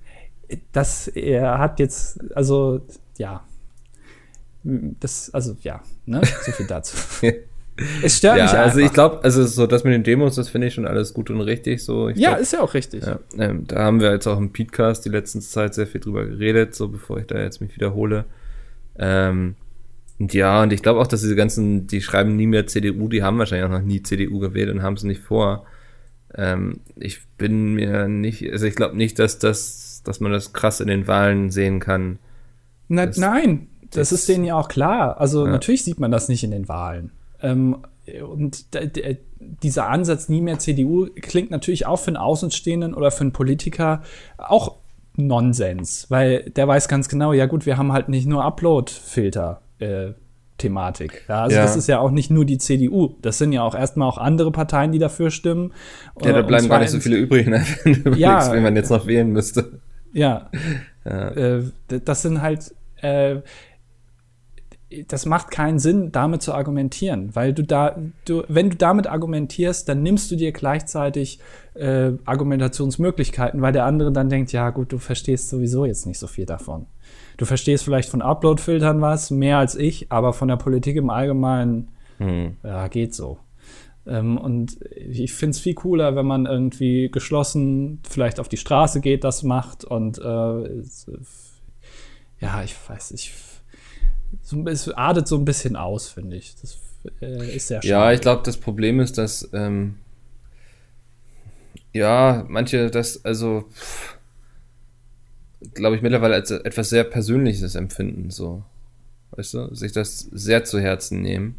[0.72, 2.80] das, er hat jetzt, also,
[3.18, 3.44] ja.
[4.62, 6.96] Das, also, ja, ne, so viel dazu.
[8.02, 8.94] es stört Ja, mich also ich einfach.
[8.94, 11.82] glaube, also so das mit den Demos, das finde ich schon alles gut und richtig.
[11.82, 13.04] So, Ja, glaub, ist ja auch richtig.
[13.04, 16.26] ja, ähm, da haben wir jetzt auch im Podcast die letzten Zeit sehr viel drüber
[16.26, 18.26] geredet, so bevor ich da jetzt mich wiederhole.
[18.98, 19.54] Ähm,
[20.18, 23.22] und ja, und ich glaube auch, dass diese ganzen, die schreiben nie mehr CDU, die
[23.22, 25.64] haben wahrscheinlich auch noch nie CDU gewählt und haben es nicht vor.
[26.34, 30.80] Ähm, ich bin mir nicht, also ich glaube nicht, dass das, dass man das krass
[30.80, 32.18] in den Wahlen sehen kann.
[32.88, 35.20] Na, Das- nein, das, das- ist denen ja auch klar.
[35.20, 35.52] Also Ja.
[35.52, 37.10] natürlich sieht man das nicht in den Wahlen.
[37.42, 37.78] Ähm,
[38.28, 39.18] und d-
[39.62, 44.02] dieser Ansatz, nie mehr CDU, klingt natürlich auch für einen Außenstehenden oder für einen Politiker
[44.36, 44.76] auch
[45.16, 49.60] Nonsens, weil der weiß ganz genau, ja gut, wir haben halt nicht nur Upload-Filter.
[49.78, 50.12] Äh,
[50.58, 51.24] Thematik.
[51.26, 51.62] Ja, also Ja.
[51.62, 53.14] das ist ja auch nicht nur die CDU.
[53.22, 55.72] Das sind ja auch erstmal auch andere Parteien, die dafür stimmen.
[56.22, 57.64] Ja, da Und bleiben gar nicht so viele übrig, ne?
[57.84, 58.32] wenn du Ja.
[58.32, 59.80] überlegst, wen man jetzt noch wählen müsste.
[60.12, 60.50] Ja.
[61.02, 61.28] Ja.
[61.30, 63.36] Äh, das sind halt, äh,
[65.08, 67.96] das macht keinen Sinn, damit zu argumentieren, weil du da,
[68.26, 71.38] du, wenn du damit argumentierst, dann nimmst du dir gleichzeitig
[71.72, 76.26] äh, Argumentationsmöglichkeiten, weil der andere dann denkt, ja gut, du verstehst sowieso jetzt nicht so
[76.26, 76.84] viel davon.
[77.38, 81.88] Du verstehst vielleicht von Upload-Filtern was, mehr als ich, aber von der Politik im Allgemeinen
[82.18, 82.56] Hm.
[82.62, 83.38] ja, geht so.
[84.10, 89.00] Ähm, und ich finde es viel cooler, wenn man irgendwie geschlossen vielleicht auf die Straße
[89.00, 90.84] geht, das macht und äh, äh,
[92.40, 93.32] ja, ich weiß, ich
[94.42, 96.56] so, es artet so ein bisschen aus, finde ich.
[96.60, 96.78] Das
[97.20, 97.88] äh, ist sehr schade.
[97.88, 99.96] Ja, ich glaube, das Problem ist, dass ähm,
[101.92, 103.68] ja, manche das, also
[105.74, 108.64] glaube ich, mittlerweile als etwas sehr Persönliches empfinden, so.
[109.32, 111.54] Weißt du, sich das sehr zu Herzen nehmen.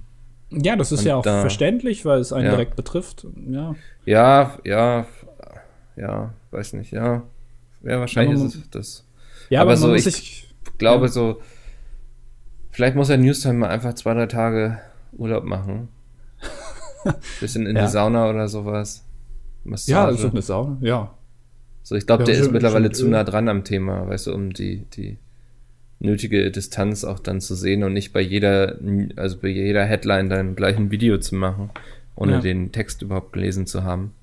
[0.51, 2.51] Ja, das ist und ja auch da- verständlich, weil es einen Ja.
[2.51, 3.25] direkt betrifft.
[3.49, 3.75] Ja.
[4.05, 5.05] Ja, ja,
[5.95, 7.23] ja, weiß nicht, ja.
[7.83, 9.07] Ja, wahrscheinlich Aber ist es das.
[9.49, 10.53] Ja, Aber aber, man so, ich- sich.
[10.77, 11.11] glaube Ja.
[11.11, 11.41] so,
[12.71, 14.79] vielleicht muss der Newstime mal einfach zwei, drei Tage
[15.13, 15.89] Urlaub machen.
[17.39, 17.83] Bisschen in Ja.
[17.85, 19.03] die Sauna oder sowas.
[19.63, 19.91] Massage.
[19.91, 21.13] Ja, so eine Sauna, ja.
[21.83, 23.11] So, ich glaube, Ja, der ist mittlerweile zu Öl.
[23.11, 25.17] nah dran am Thema, weißt du, um die, die
[26.01, 28.77] nötige Distanz auch dann zu sehen und nicht bei jeder,
[29.15, 31.69] also bei jeder Headline dann gleich ein Video zu machen,
[32.15, 32.39] ohne Ja.
[32.39, 34.13] den Text überhaupt gelesen zu haben.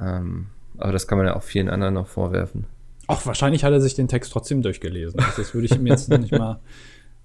[0.00, 0.46] Ähm,
[0.78, 2.66] aber das kann man ja auch vielen anderen noch vorwerfen.
[3.08, 5.18] Ach, wahrscheinlich hat er sich den Text trotzdem durchgelesen.
[5.20, 6.60] Also das würde ich ihm jetzt nicht mal.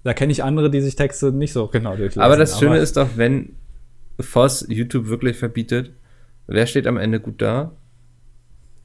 [0.04, 2.22] Da kenne ich andere, die sich Texte nicht so genau durchlesen.
[2.22, 3.56] Aber das Schöne ist doch, wenn
[4.20, 5.90] Voss YouTube wirklich verbietet,
[6.46, 7.72] wer steht am Ende gut da?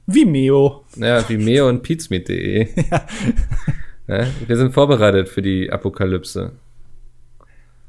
[0.08, 0.84] Vimeo.
[0.96, 2.68] Naja, Vimeo und pizmeet.de.
[2.92, 3.06] ja.
[4.08, 6.52] Wir sind vorbereitet für die Apokalypse.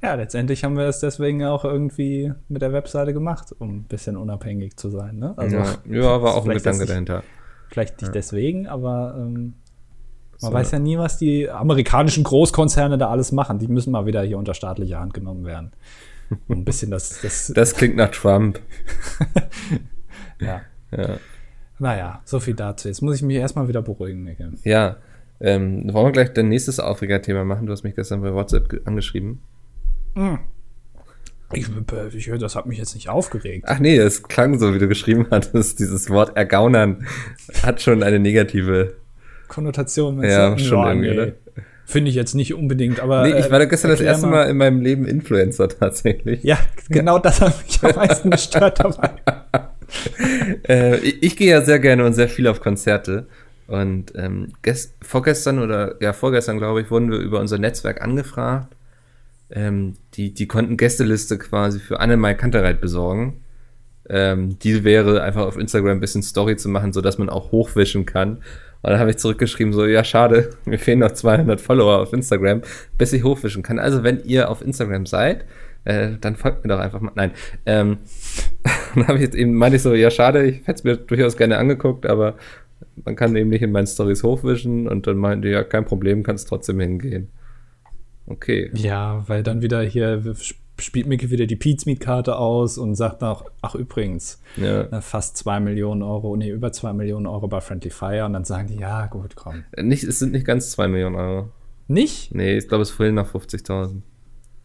[0.03, 4.16] Ja, letztendlich haben wir es deswegen auch irgendwie mit der Webseite gemacht, um ein bisschen
[4.16, 5.16] unabhängig zu sein.
[5.18, 5.33] Ne?
[5.37, 7.22] Also ja, ja, war auch ein Gedanke nicht- dahinter.
[7.70, 9.55] vielleicht nicht deswegen, aber ähm,
[10.42, 10.53] man So.
[10.53, 13.59] weiß ja nie, was die amerikanischen Großkonzerne da alles machen.
[13.59, 15.72] Die müssen mal wieder hier unter staatliche Hand genommen werden.
[16.50, 18.61] Ein bisschen das, das, Das klingt nach Trump.
[20.40, 20.61] ja.
[20.96, 21.16] Ja,
[21.79, 22.88] Naja, so viel dazu.
[22.88, 24.53] Jetzt muss ich mich erstmal wieder beruhigen, Nicke.
[24.62, 24.96] ja
[25.40, 27.66] ähm, wollen wir gleich dein nächstes Aufregerthema machen?
[27.66, 29.40] Du hast mich gestern bei WhatsApp ge- angeschrieben.
[31.53, 31.66] Ich,
[32.14, 33.64] ich, das hat mich jetzt nicht aufgeregt.
[33.68, 35.79] Ach nee, es klang so, wie du geschrieben hattest.
[35.79, 37.07] Dieses Wort ergaunern
[37.62, 38.94] hat schon eine negative.
[39.49, 40.23] Konnotation.
[40.23, 41.14] Ja, schon irgendwie, nee.
[41.20, 41.33] oder?
[41.87, 43.25] Finde ich jetzt nicht unbedingt, aber.
[43.25, 46.42] Nee, ich war da gestern das erste Mal in meinem Leben Influencer tatsächlich.
[46.42, 49.11] Ja, genau das hat mich am meisten gestört dabei.
[50.66, 53.29] Äh, ich, ich gehe ja sehr gerne und sehr viel auf Konzerte.
[53.66, 58.74] Und ähm, gest vorgestern oder ja, vorgestern, glaube ich, wurden wir über unser Netzwerk angefragt.
[59.50, 63.40] Ähm, die, die konnten Gästeliste quasi für Annemai Kantereit besorgen.
[64.09, 68.05] Ähm, die wäre einfach auf Instagram ein bisschen Story zu machen, sodass man auch hochwischen
[68.05, 68.42] kann.
[68.83, 72.61] Und dann habe ich zurückgeschrieben, so, ja, schade, mir fehlen noch 200 Follower auf Instagram,
[72.98, 73.79] bis ich hochwischen kann.
[73.79, 75.46] Also, wenn ihr auf Instagram seid,
[75.85, 77.12] äh, dann folgt mir doch einfach mal.
[77.14, 77.31] Nein.
[77.64, 77.98] Ähm,
[78.94, 81.38] dann habe ich jetzt eben, meine ich so, ja, schade, ich hätte es mir durchaus
[81.38, 82.35] gerne angeguckt, aber
[83.05, 86.49] man kann eben nicht in meinen Stories hochwischen und dann meinte, ja, kein Problem, kannst
[86.49, 87.29] trotzdem hingehen.
[88.27, 88.70] Okay.
[88.75, 90.35] Ja, weil dann wieder hier
[90.79, 95.01] spielt Mickey wieder die Pizmeet-Karte aus und sagt noch, ach übrigens, ja.
[95.01, 98.68] fast zwei Millionen Euro, nee, über zwei Millionen Euro bei Friendly Fire und dann sagen
[98.68, 99.64] die, ja, gut, komm.
[99.77, 101.51] Nicht, es sind nicht ganz zwei Millionen Euro.
[101.87, 102.35] Nicht?
[102.35, 104.01] Nee, ich glaube, es fehlen noch 50.000.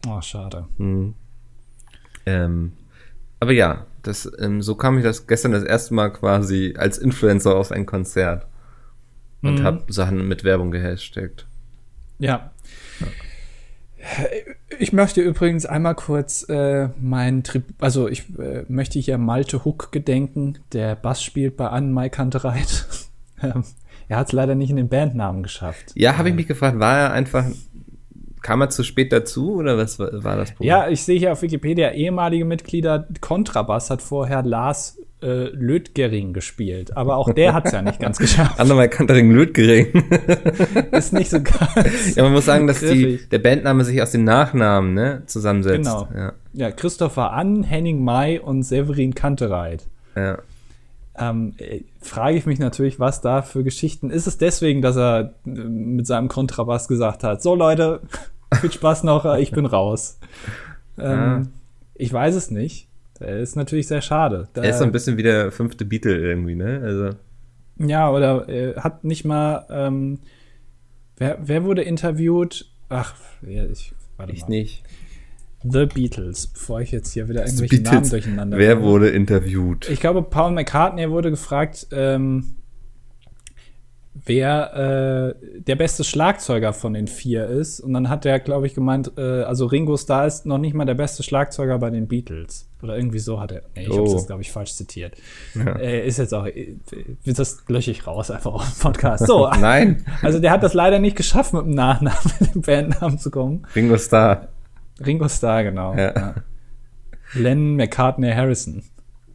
[0.08, 0.66] Oh, schade.
[0.78, 1.14] Hm.
[2.26, 2.72] Ähm,
[3.38, 7.54] aber ja, das, ähm, so kam ich das gestern das erste Mal quasi als Influencer
[7.54, 8.46] auf ein Konzert
[9.42, 9.64] und mhm.
[9.64, 11.46] habe Sachen mit Werbung gehashtagt.
[12.18, 12.52] Ja.
[13.00, 13.06] ja.
[14.78, 19.92] Ich möchte übrigens einmal kurz äh, mein Trib also ich äh, möchte hier Malte Hook
[19.92, 22.86] gedenken, der Bass spielt bei Anne Mai Kantereit.
[24.10, 25.92] Er hat es leider nicht in den Bandnamen geschafft.
[25.94, 27.44] Ja, habe ich mich gefragt, war er einfach
[28.42, 30.68] Kam er zu spät dazu oder was war, das Problem?
[30.68, 33.06] Ja, ich sehe hier auf Wikipedia ehemalige Mitglieder.
[33.20, 38.18] Kontrabass hat vorher Lars äh, Lötgering gespielt, aber auch der hat es ja nicht ganz
[38.18, 38.58] geschafft.
[38.58, 39.86] Andermal Kantering Lötgering.
[40.92, 42.14] ist nicht so ganz.
[42.16, 45.84] Ja, man muss sagen, dass die, der Bandname sich aus den Nachnamen ne, zusammensetzt.
[45.84, 46.08] Genau.
[46.14, 46.32] Ja.
[46.54, 49.86] ja, Christopher Ann, Henning May und Severin Kantereit.
[50.16, 50.38] Ja.
[51.18, 54.10] Ähm, äh, frage ich mich natürlich, was da für Geschichten.
[54.10, 58.00] Ist es deswegen, dass er äh, mit seinem Kontrabass gesagt hat, so Leute,
[58.60, 60.18] viel Spaß noch, äh, ich bin raus.
[60.98, 61.42] Ähm, ja.
[61.94, 62.88] Ich weiß es nicht.
[63.18, 64.48] Das ist natürlich sehr schade.
[64.54, 66.80] Da, er ist so ein bisschen wie der fünfte Beatle irgendwie, ne?
[66.82, 67.10] Also.
[67.76, 69.66] Ja, oder äh, hat nicht mal.
[69.68, 70.20] Ähm,
[71.16, 72.70] wer, wer wurde interviewt?
[72.88, 74.48] Ach, ich, warte ich mal.
[74.48, 74.82] nicht.
[75.62, 77.92] The Beatles, bevor ich jetzt hier wieder irgendwelche Beatles.
[77.92, 78.88] Namen durcheinander Wer bringe.
[78.88, 79.88] wurde interviewt?
[79.90, 82.56] Ich glaube, Paul McCartney wurde gefragt, ähm,
[84.24, 87.80] wer äh, der beste Schlagzeuger von den vier ist.
[87.80, 90.84] Und dann hat er, glaube ich, gemeint, äh, also Ringo Starr ist noch nicht mal
[90.84, 92.68] der beste Schlagzeuger bei den Beatles.
[92.82, 93.62] Oder irgendwie so hat er.
[93.76, 93.98] Nee, ich oh.
[93.98, 95.14] habe das, glaube ich, falsch zitiert.
[95.54, 95.76] Ja.
[95.78, 96.76] Äh, ist jetzt auch, äh,
[97.24, 99.26] das lösche ich raus einfach auf dem Podcast.
[99.26, 99.48] So.
[99.60, 100.04] Nein.
[100.22, 103.66] Also der hat das leider nicht geschafft, mit dem Nachnamen, mit dem Bandnamen zu kommen.
[103.74, 104.48] Ringo Starr.
[105.04, 105.94] Ringo Starr, genau.
[105.94, 106.14] Ja.
[106.14, 106.34] Ja.
[107.34, 108.82] Len McCartney Harrison.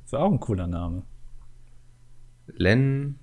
[0.04, 1.04] Ist auch ein cooler Name.
[2.48, 3.20] Len.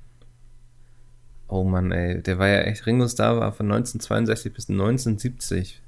[1.46, 2.22] Oh Mann, ey.
[2.22, 2.86] Der war ja echt.
[2.86, 5.82] Ringo Starr war von 1962 bis 1970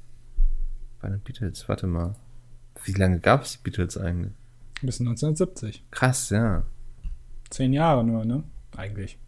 [1.01, 1.69] bei den Beatles.
[1.69, 2.15] Warte mal.
[2.85, 4.33] Wie lange gab es die Beatles eigentlich?
[4.83, 5.85] Bis 1970.
[5.91, 6.65] Krass, ja.
[7.51, 8.45] Zehn Jahre nur, ne?
[8.77, 9.19] Eigentlich.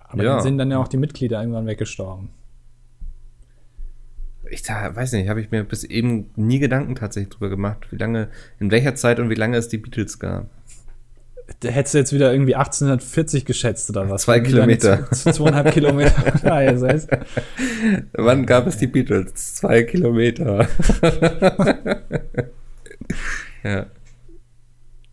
[0.00, 0.34] Aber ja.
[0.34, 2.30] dann sind dann ja auch die Mitglieder irgendwann weggestorben
[4.52, 8.28] ich weiß nicht, habe ich mir bis eben nie Gedanken tatsächlich drüber gemacht, wie lange,
[8.60, 10.46] in welcher Zeit und wie lange es die Beatles gab.
[11.60, 14.22] Da hättest du jetzt wieder irgendwie 1840 geschätzt oder was?
[14.22, 15.10] Zwei Kilometer.
[15.10, 16.12] zweieinhalb Kilometer.
[16.44, 17.08] ja, das heißt.
[18.12, 19.54] Wann gab es die Beatles?
[19.56, 20.68] Zwei Kilometer.
[23.64, 23.86] ja.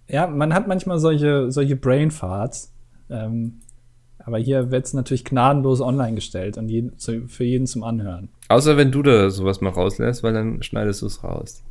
[0.07, 2.73] Ja, man hat manchmal solche, solche Brainfarts.
[3.09, 3.61] Ähm,
[4.29, 8.29] aber hier wird es natürlich gnadenlos online gestellt und jeden, für jeden zum Anhören.
[8.47, 11.63] Außer wenn du da sowas mal rauslässt, weil dann schneidest du es raus.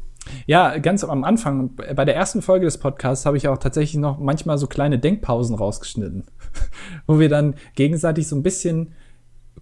[0.46, 4.18] Ja, ganz am Anfang, bei der ersten Folge des Podcasts habe ich auch tatsächlich noch
[4.18, 6.24] manchmal so kleine Denkpausen rausgeschnitten,
[7.06, 8.94] wo wir dann gegenseitig so ein bisschen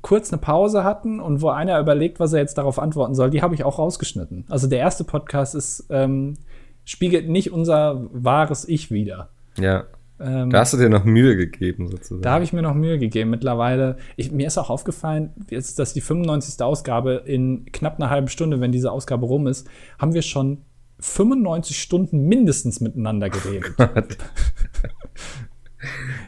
[0.01, 3.43] kurz eine Pause hatten und wo einer überlegt, was er jetzt darauf antworten soll, die
[3.43, 4.47] habe ich auch rausgeschnitten.
[4.49, 6.39] Also der erste Podcast ist, ähm,
[6.87, 9.29] spiegelt nicht unser wahres Ich wieder.
[9.59, 9.85] Ja.
[10.19, 12.23] Ähm, da hast du dir noch Mühe gegeben, sozusagen.
[12.23, 13.31] Da habe ich mir noch Mühe gegeben.
[13.31, 16.63] Mittlerweile, ich, mir ist auch aufgefallen, jetzt, dass die 95.
[16.63, 20.63] Ausgabe in knapp einer halben Stunde, wenn diese Ausgabe rum ist, haben wir schon
[21.01, 23.75] 95 Stunden mindestens miteinander geredet.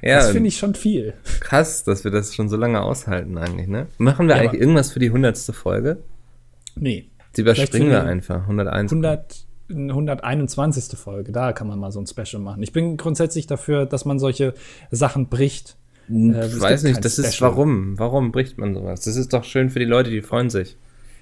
[0.03, 1.15] ja, das finde ich schon viel.
[1.41, 3.87] Krass, dass wir das schon so lange aushalten eigentlich, ne?
[3.97, 5.39] Machen wir ja, eigentlich irgendwas für die 100.
[5.55, 6.03] Folge?
[6.77, 7.09] Nee.
[7.37, 8.43] Die überspringen wir einfach.
[8.43, 8.93] 101.
[8.93, 10.99] 100, 121.
[10.99, 12.63] Folge, da kann man mal so ein Special machen.
[12.63, 14.55] Ich bin grundsätzlich dafür, dass man solche
[14.91, 15.77] Sachen bricht.
[16.07, 17.29] Hm, äh, ich weiß nicht, das Special.
[17.29, 17.99] ist warum.
[17.99, 19.03] Warum bricht man sowas?
[19.03, 20.77] Das ist doch schön für die Leute, die freuen sich.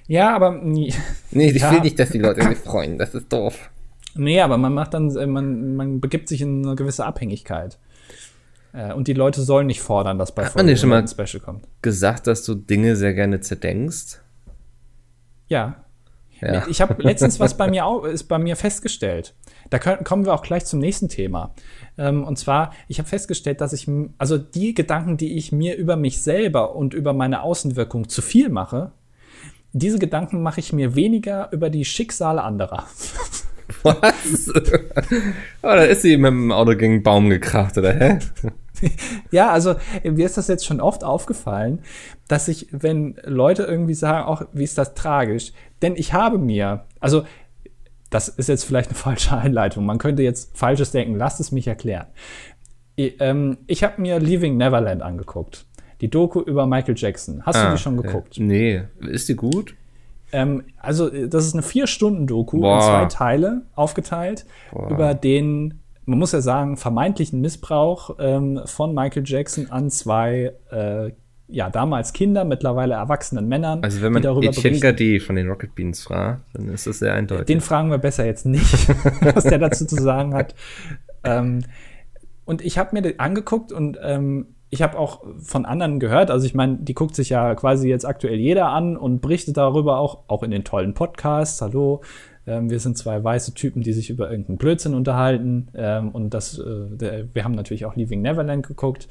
[0.06, 0.52] Ja, aber.
[0.52, 0.92] Nee,
[1.32, 1.72] ich ja.
[1.72, 2.98] will nicht, dass die Leute sich freuen.
[2.98, 3.70] Das ist doof.
[4.14, 7.78] Nee, aber man macht dann, man, man begibt sich in eine gewisse Abhängigkeit.
[8.72, 11.08] Äh, und die Leute sollen nicht fordern, dass bei Hat man dir schon mal ein
[11.08, 11.66] Special kommt.
[11.82, 14.20] gesagt, dass du Dinge sehr gerne zerdenkst?
[15.48, 15.84] Ja.
[16.40, 16.66] Ja.
[16.68, 19.34] Ich habe letztens was bei mir auch, ist bei mir festgestellt.
[19.70, 21.54] Da können, kommen wir auch gleich zum nächsten Thema.
[21.98, 25.96] Ähm, und zwar, ich habe festgestellt, dass ich, also die Gedanken, die ich mir über
[25.96, 28.92] mich selber und über meine Außenwirkung zu viel mache,
[29.72, 32.84] diese Gedanken mache ich mir weniger über die Schicksale anderer.
[33.82, 34.52] Was?
[34.54, 34.60] oh,
[35.62, 38.18] da ist sie mit dem Auto gegen einen Baum gekracht, oder hä?
[39.30, 41.80] Ja, also mir ist das jetzt schon oft aufgefallen,
[42.28, 46.84] dass ich, wenn Leute irgendwie sagen, auch wie ist das tragisch, denn ich habe mir,
[47.00, 47.24] also
[48.10, 51.66] das ist jetzt vielleicht eine falsche Einleitung, man könnte jetzt Falsches denken, lasst es mich
[51.66, 52.06] erklären.
[52.94, 55.66] Ich, ähm, ich habe mir Leaving Neverland angeguckt,
[56.00, 57.44] die Doku über Michael Jackson.
[57.44, 58.38] Hast du die schon geguckt?
[58.38, 58.82] Äh, nee.
[59.00, 59.74] Ist die gut?
[60.32, 62.80] Ähm, also, das ist eine Vier-Stunden-Doku in Boah.
[62.80, 69.70] zwei Teile aufgeteilt über den, man muss ja sagen, vermeintlichen Missbrauch ähm, von Michael Jackson
[69.70, 71.12] an zwei, äh,
[71.48, 74.80] ja, damals Kinder, mittlerweile erwachsenen Männern, Also wenn man die darüber Etienne.
[74.80, 77.46] Gade von den Rocket Beans fragt, dann ist das sehr eindeutig.
[77.46, 78.88] Den fragen wir besser jetzt nicht,
[79.34, 80.54] was der dazu zu sagen hat.
[81.24, 81.60] Ähm,
[82.44, 86.44] und ich habe mir das angeguckt und ähm, ich habe auch von anderen gehört, also
[86.44, 90.24] ich meine, die guckt sich ja quasi jetzt aktuell jeder an und berichtet darüber auch,
[90.26, 91.62] auch in den tollen Podcasts.
[91.62, 92.02] Hallo,
[92.46, 95.68] ähm, wir sind zwei weiße Typen, die sich über irgendeinen Blödsinn unterhalten.
[95.74, 99.06] Ähm, und das, äh, der, wir haben natürlich auch Leaving Neverland geguckt.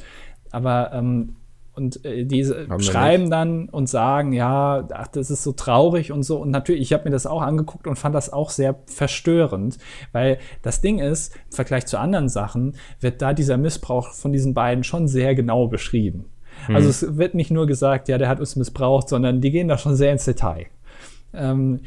[0.51, 1.35] Aber ähm,
[1.75, 6.23] und äh, diese wir schreiben dann und sagen, ja, ach, das ist so traurig und
[6.23, 6.37] so.
[6.37, 9.77] Und natürlich, ich habe mir das auch angeguckt und fand das auch sehr verstörend,
[10.11, 14.53] weil das Ding ist, im Vergleich zu anderen Sachen, wird da dieser Missbrauch von diesen
[14.53, 16.25] beiden schon sehr genau beschrieben.
[16.67, 19.77] Also es wird nicht nur gesagt, ja, der hat uns missbraucht, sondern die gehen da
[19.77, 20.67] schon sehr ins Detail.
[21.33, 21.81] Ähm,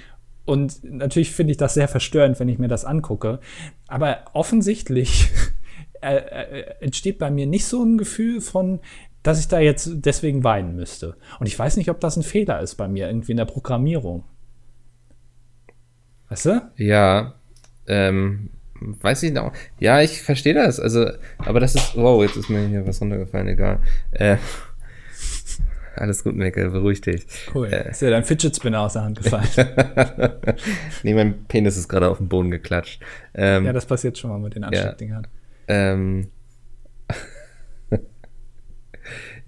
[0.45, 3.41] und natürlich finde ich das sehr verstörend, wenn ich mir das angucke.
[3.87, 5.31] Aber offensichtlich
[6.01, 8.81] äh, äh, entsteht bei mir nicht so ein Gefühl von,
[9.29, 11.15] dass ich da jetzt deswegen weinen müsste.
[11.39, 14.25] Und ich weiß nicht, ob das ein Fehler ist bei mir, irgendwie in der Programmierung.
[16.31, 16.63] Weißt du?
[16.77, 17.35] Ja,
[17.87, 18.49] ähm,
[18.81, 19.53] weiß ich noch.
[19.79, 20.81] Ja, ich verstehe das.
[20.81, 23.81] Also, aber das ist, wow, jetzt ist mir hier was runtergefallen, egal.
[24.13, 24.39] Äh,
[25.95, 27.27] alles gut, Mecke, beruhig dich.
[27.55, 27.67] Cool.
[27.67, 29.47] ist dir dein Fidget Spinner aus der Hand gefallen?
[31.03, 33.03] nee, mein Penis ist gerade auf den Boden geklatscht.
[33.35, 35.27] Ähm, ja, das passiert schon mal mit den Ansteckdingern.
[35.69, 36.31] Ähm,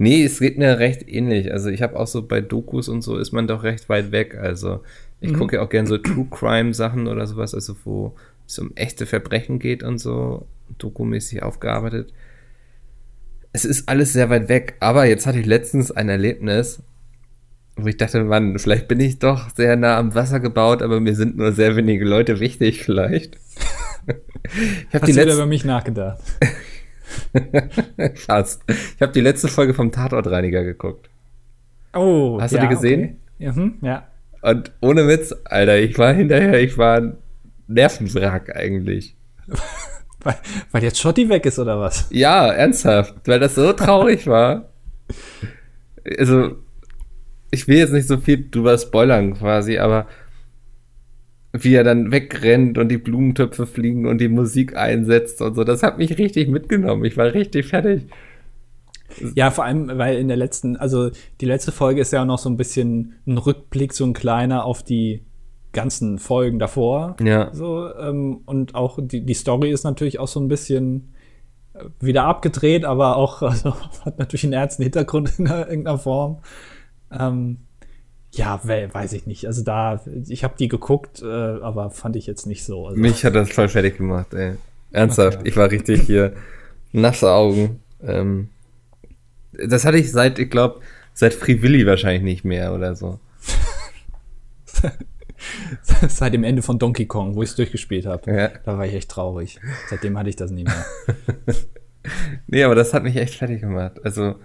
[0.00, 1.52] nee, es geht mir recht ähnlich.
[1.52, 4.34] Also ich habe auch so bei Dokus und so ist man doch recht weit weg.
[4.34, 4.80] Also
[5.20, 8.14] ich gucke ja auch gern so True Crime Sachen oder sowas, also wo
[8.46, 10.46] es um echte Verbrechen geht und so,
[10.78, 12.14] dokumäßig aufgearbeitet.
[13.52, 16.82] Es ist alles sehr weit weg, aber jetzt hatte ich letztens ein Erlebnis,
[17.76, 21.14] wo ich dachte, Mann, vielleicht bin ich doch sehr nah am Wasser gebaut, aber mir
[21.14, 23.36] sind nur sehr wenige Leute wichtig vielleicht.
[24.52, 26.18] Ich habe Hast die du wieder über mich nachgedacht?
[28.14, 28.62] Fast.
[28.68, 31.08] Ich habe die letzte Folge vom Tatortreiniger geguckt.
[31.92, 33.02] Oh, Hast du die gesehen?
[33.02, 33.16] Okay.
[33.38, 34.06] Ja, hm, ja.
[34.42, 37.16] Und ohne Witz, Alter, ich war hinterher, ich war ein
[37.66, 39.16] Nervenwrack eigentlich.
[40.22, 40.36] Weil,
[40.70, 42.06] weil jetzt Schotti weg ist, oder was?
[42.10, 44.68] Ja, ernsthaft, weil das so traurig war.
[46.18, 46.56] Also,
[47.50, 50.06] ich will jetzt nicht so viel drüber spoilern quasi, aber
[51.52, 55.82] wie er dann wegrennt und die Blumentöpfe fliegen und die Musik einsetzt und so, das
[55.82, 57.04] hat mich richtig mitgenommen.
[57.04, 58.06] Ich war richtig fertig.
[59.34, 61.10] Ja, vor allem, weil in der letzten, also
[61.40, 64.64] die letzte Folge ist ja auch noch so ein bisschen ein Rückblick, so ein kleiner
[64.64, 65.24] auf die
[65.72, 67.16] ganzen Folgen davor.
[67.20, 67.52] Ja.
[67.52, 71.14] So, ähm, und auch die, die Story ist natürlich auch so ein bisschen
[71.74, 76.38] äh, wieder abgedreht, aber auch also, hat natürlich einen ernsten Hintergrund in irgendeiner Form.
[77.10, 77.58] Ähm,
[78.32, 79.46] ja, we weiß ich nicht.
[79.46, 82.86] Also da, ich habe die geguckt, äh, aber fand ich jetzt nicht so.
[82.86, 84.54] Also, Mich hat das voll fertig gemacht, ey.
[84.92, 85.48] Ernsthaft, Okay.
[85.48, 86.34] ich war richtig hier
[86.92, 87.80] nasse Augen.
[88.02, 88.48] Ähm,
[89.52, 90.80] das hatte ich seit, ich glaube,
[91.14, 93.18] seit Free Willy wahrscheinlich nicht mehr oder so.
[96.08, 98.30] seit dem Ende von Donkey Kong, wo ich es durchgespielt habe.
[98.32, 98.48] Ja.
[98.64, 99.58] Da war ich echt traurig.
[99.88, 100.84] Seitdem hatte ich das nie mehr.
[102.46, 104.00] Nee, aber das hat mich echt fertig gemacht.
[104.02, 104.36] Also,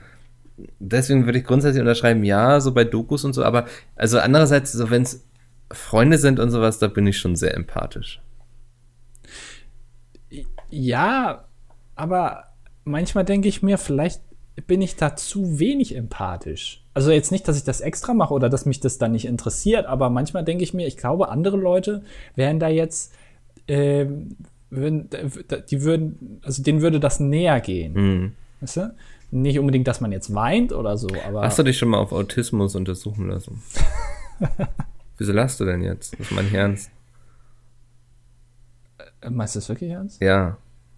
[0.79, 3.65] deswegen würde ich grundsätzlich unterschreiben, ja, so bei Dokus und so, aber
[3.95, 5.25] also andererseits, so wenn es
[5.71, 8.21] Freunde sind und sowas, da bin ich schon sehr empathisch.
[10.69, 11.45] Ja,
[11.95, 12.45] aber
[12.83, 14.21] manchmal denke ich mir, vielleicht
[14.67, 16.83] bin ich da zu wenig empathisch.
[16.93, 19.85] Also jetzt nicht, dass ich das extra mache oder dass mich das dann nicht interessiert,
[19.85, 22.03] aber manchmal denke ich mir, ich glaube, andere Leute
[22.35, 23.13] wären da jetzt,
[23.67, 24.37] ähm,
[24.69, 25.09] würden,
[25.69, 27.93] die würden, also denen würde das näher gehen.
[27.93, 28.31] Mhm.
[28.61, 28.95] Weißt du?
[29.35, 31.41] Nicht unbedingt, dass man jetzt weint oder so, aber.
[31.41, 33.61] Hast du dich schon mal auf Autismus untersuchen lassen?
[35.17, 36.13] Wieso lachst du denn jetzt?
[36.13, 36.89] Das ist mein Ernst.
[39.21, 40.21] Äh, Meinst du das wirklich ernst?
[40.21, 40.57] Ja,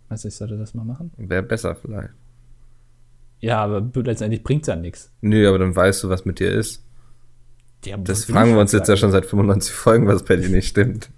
[0.10, 1.12] Meinst du, ich sollte das mal machen?
[1.18, 2.10] wäre besser vielleicht.
[3.40, 5.12] Ja, aber letztendlich bringt es ja nichts.
[5.22, 6.84] Nö, aber dann weißt du, was mit dir ist.
[7.86, 10.68] Ja, das fragen wir uns jetzt ja schon seit 95 Folgen, was bei dir nicht
[10.68, 11.10] stimmt.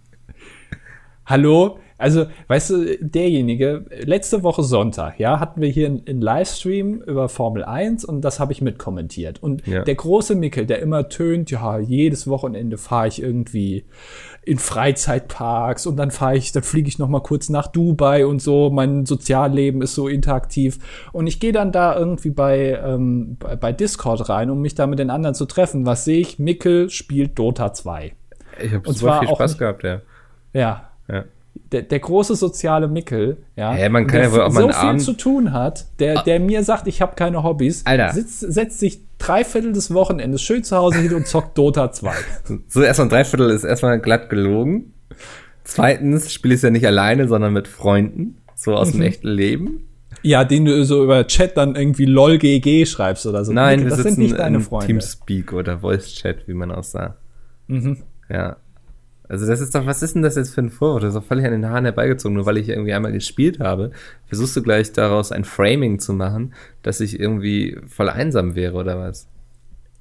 [1.26, 1.80] Hallo?
[2.00, 7.66] Also, weißt du, derjenige, letzte Woche Sonntag, ja, hatten wir hier einen Livestream über Formel
[7.66, 9.43] 1 und das habe ich mitkommentiert.
[9.43, 9.84] Und ja.
[9.84, 13.84] der große Mickel, der immer tönt, ja, jedes Wochenende fahre ich irgendwie
[14.43, 18.41] in Freizeitparks und dann fahre ich, dann fliege ich noch mal kurz nach Dubai und
[18.41, 20.80] so, mein Sozialleben ist so interaktiv.
[21.12, 24.88] Und ich gehe dann da irgendwie bei, ähm, bei, bei Discord rein, um mich da
[24.88, 25.86] mit den anderen zu treffen.
[25.86, 26.39] Was sehe ich?
[26.39, 28.14] Mickel spielt Dota 2.
[28.64, 30.02] Ich habe super viel Spaß gehabt, ja.
[30.54, 30.91] Ja.
[31.10, 31.26] Ja
[31.72, 34.76] der, der große soziale Mickel, ja, ja man kann ja wohl auch mal so viel
[34.76, 36.24] Abend zu tun hat, der, ah.
[36.24, 38.12] der mir sagt, ich habe keine Hobbys, Alter.
[38.14, 42.12] Sitzt, setzt sich drei Viertel des Wochenendes schön zu Hause hin und zockt Dota 2.
[42.68, 44.93] So erstmal ein Dreiviertel ist erstmal glatt gelogen.
[45.64, 48.93] Zweitens spiele ich es ja nicht alleine, sondern mit Freunden, so aus mhm.
[48.93, 49.86] dem echten Leben.
[50.24, 53.53] Ja, den du so über Chat dann irgendwie lol GG schreibst oder so.
[53.53, 54.88] Nein, das sind nicht deine Freunde.
[54.88, 57.18] Teamspeak oder Voice Chat, wie man aussah.
[57.68, 57.97] Mhm.
[58.30, 58.57] Ja,
[59.30, 61.02] also das ist doch, was ist denn das jetzt für ein Vorwurf?
[61.02, 63.92] Das ist doch völlig an den Haaren herbeigezogen, nur weil ich irgendwie einmal gespielt habe.
[64.26, 68.98] Versuchst du gleich daraus ein Framing zu machen, dass ich irgendwie voll einsam wäre oder
[68.98, 69.28] was?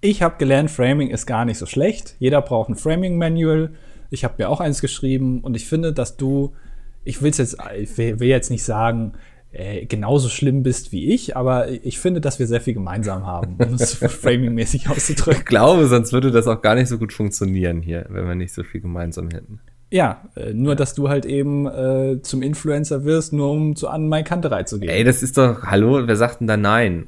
[0.00, 2.16] Ich habe gelernt, Framing ist gar nicht so schlecht.
[2.18, 3.74] Jeder braucht ein Framing-Manual.
[4.08, 6.54] Ich habe mir auch eins geschrieben und ich finde, dass du,
[7.04, 9.12] ich will jetzt, ich will jetzt nicht sagen,
[9.58, 13.56] äh, genauso schlimm bist wie ich, aber ich finde, dass wir sehr viel gemeinsam haben,
[13.58, 15.40] um es framingmäßig auszudrücken.
[15.40, 18.54] Ich glaube, sonst würde das auch gar nicht so gut funktionieren hier, wenn wir nicht
[18.54, 19.60] so viel gemeinsam hätten.
[19.90, 24.08] Ja, äh, nur dass du halt eben äh, zum Influencer wirst, nur um zu an
[24.08, 24.90] Mai Kanterei zu gehen.
[24.90, 27.06] Ey, das ist doch, hallo, wer sagt denn da nein?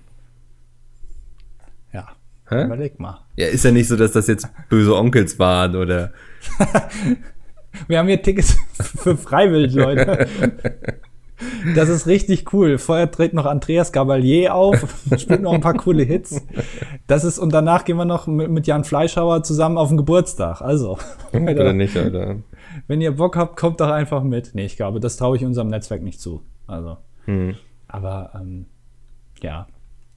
[1.93, 2.09] Ja,
[2.49, 2.65] Hä?
[2.65, 3.21] überleg mal.
[3.37, 6.13] Ja, ist ja nicht so, dass das jetzt böse Onkels waren oder.
[7.87, 8.57] wir haben hier Tickets
[8.97, 10.27] für freiwillig, Leute.
[11.75, 12.79] Das ist richtig cool.
[12.79, 16.43] Vorher tritt noch Andreas Gabalier auf, spielt noch ein paar coole Hits.
[17.07, 20.61] Das ist, und danach gehen wir noch mit Jan Fleischhauer zusammen auf den Geburtstag.
[20.61, 20.99] Also.
[21.33, 22.37] Oder nicht, Alter.
[22.87, 24.51] Wenn ihr Bock habt, kommt doch einfach mit.
[24.55, 26.43] Nee, ich glaube, das traue ich unserem Netzwerk nicht zu.
[26.67, 26.99] Also.
[27.25, 27.57] Hm.
[27.89, 28.67] Aber, ähm,
[29.43, 29.67] ja,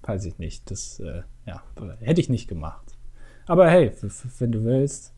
[0.04, 0.70] weiß ich nicht.
[0.70, 1.62] Das, äh, ja,
[2.02, 2.94] hätte ich nicht gemacht.
[3.46, 3.92] Aber hey,
[4.40, 5.13] wenn du willst,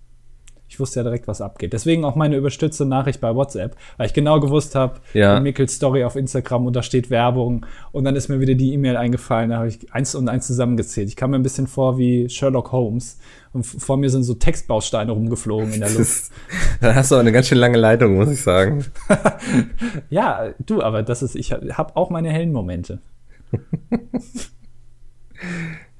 [0.76, 1.71] ich wusste ja direkt, was abgeht.
[1.71, 5.39] Deswegen auch meine überstützte Nachricht bei WhatsApp, weil ich genau gewusst habe, ja.
[5.39, 8.97] Mickels Story auf Instagram und da steht Werbung und dann ist mir wieder die E-Mail
[8.97, 11.07] eingefallen, da habe ich eins und eins zusammengezählt.
[11.07, 13.19] Ich kam mir ein bisschen vor wie Sherlock Holmes
[13.53, 16.26] und vor mir sind so Textbausteine rumgeflogen in der Luft.
[16.82, 18.84] da hast du auch eine ganz schön lange Leitung, muss ich sagen.
[20.09, 22.99] ja, du, aber das ist, ich habe auch meine hellen Momente.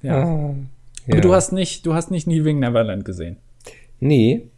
[0.02, 0.22] ja.
[0.22, 0.54] Ah,
[1.08, 1.14] ja.
[1.14, 3.38] Aber du hast nicht, du hast nicht Leaving Neverland gesehen.
[4.02, 4.50] Nee,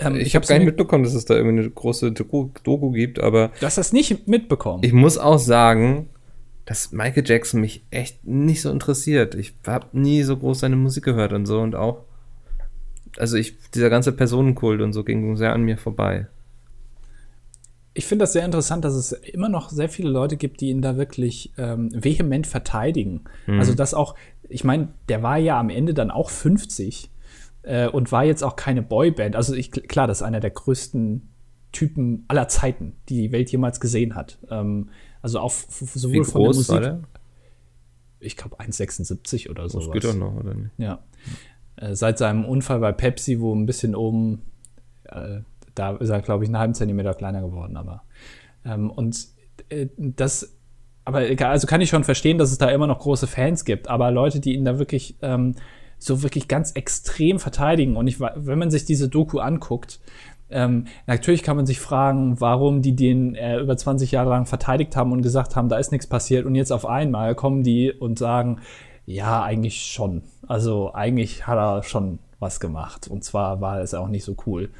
[0.00, 3.50] ähm, ich habe gar nicht mitbekommen, dass es da irgendwie eine große Doku gibt, aber.
[3.60, 4.82] Du hast das nicht mitbekommen.
[4.84, 6.08] Ich muss auch sagen,
[6.64, 9.34] dass Michael Jackson mich echt nicht so interessiert.
[9.34, 12.04] Ich habe nie so groß seine Musik gehört und so und auch.
[13.18, 16.28] Also ich, dieser ganze Personenkult und so ging sehr an mir vorbei.
[17.94, 20.80] Ich finde das sehr interessant, dass es immer noch sehr viele Leute gibt, die ihn
[20.80, 23.24] da wirklich ähm, vehement verteidigen.
[23.46, 23.58] Mhm.
[23.58, 24.14] Also das auch,
[24.48, 27.10] ich meine, der war ja am Ende dann auch 50
[27.62, 29.36] äh, und war jetzt auch keine Boyband.
[29.36, 31.28] Also ich, klar, das ist einer der größten
[31.72, 34.38] Typen aller Zeiten, die die Welt jemals gesehen hat.
[34.50, 34.90] Ähm,
[35.22, 36.74] also auch sowohl Wie von der Musik.
[36.74, 37.02] War der?
[38.20, 39.80] Ich glaube 1,76 oder so.
[39.80, 40.70] Das geht doch noch, oder nicht?
[40.78, 41.02] Ja.
[41.76, 44.42] Äh, seit seinem Unfall bei Pepsi, wo ein bisschen oben,
[45.04, 45.40] äh,
[45.74, 48.02] da ist er, glaube ich, einen halben Zentimeter kleiner geworden, aber.
[48.64, 49.26] Ähm, und
[49.70, 50.56] äh, das
[51.04, 53.88] aber egal, also kann ich schon verstehen, dass es da immer noch große Fans gibt,
[53.88, 55.56] aber Leute, die ihn da wirklich ähm,
[56.04, 57.96] so wirklich ganz extrem verteidigen.
[57.96, 60.00] Und ich, wenn man sich diese Doku anguckt,
[60.50, 64.96] ähm, natürlich kann man sich fragen, warum die den äh, über 20 Jahre lang verteidigt
[64.96, 66.44] haben und gesagt haben, da ist nichts passiert.
[66.44, 68.60] Und jetzt auf einmal kommen die und sagen,
[69.06, 70.22] ja, eigentlich schon.
[70.46, 73.08] Also eigentlich hat er schon was gemacht.
[73.08, 74.70] Und zwar war es auch nicht so cool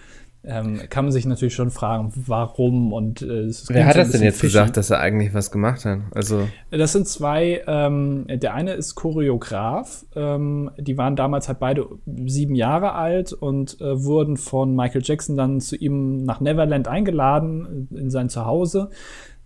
[0.45, 4.41] ähm, kann man sich natürlich schon fragen, warum und äh, Wer hat das denn jetzt
[4.41, 4.59] fischen.
[4.59, 6.01] gesagt, dass er eigentlich was gemacht hat?
[6.13, 7.63] Also das sind zwei.
[7.67, 10.05] Ähm, der eine ist Choreograf.
[10.17, 11.87] Ähm, die waren damals halt beide
[12.27, 17.89] sieben Jahre alt und äh, wurden von Michael Jackson dann zu ihm nach Neverland eingeladen
[17.95, 18.91] in sein Zuhause.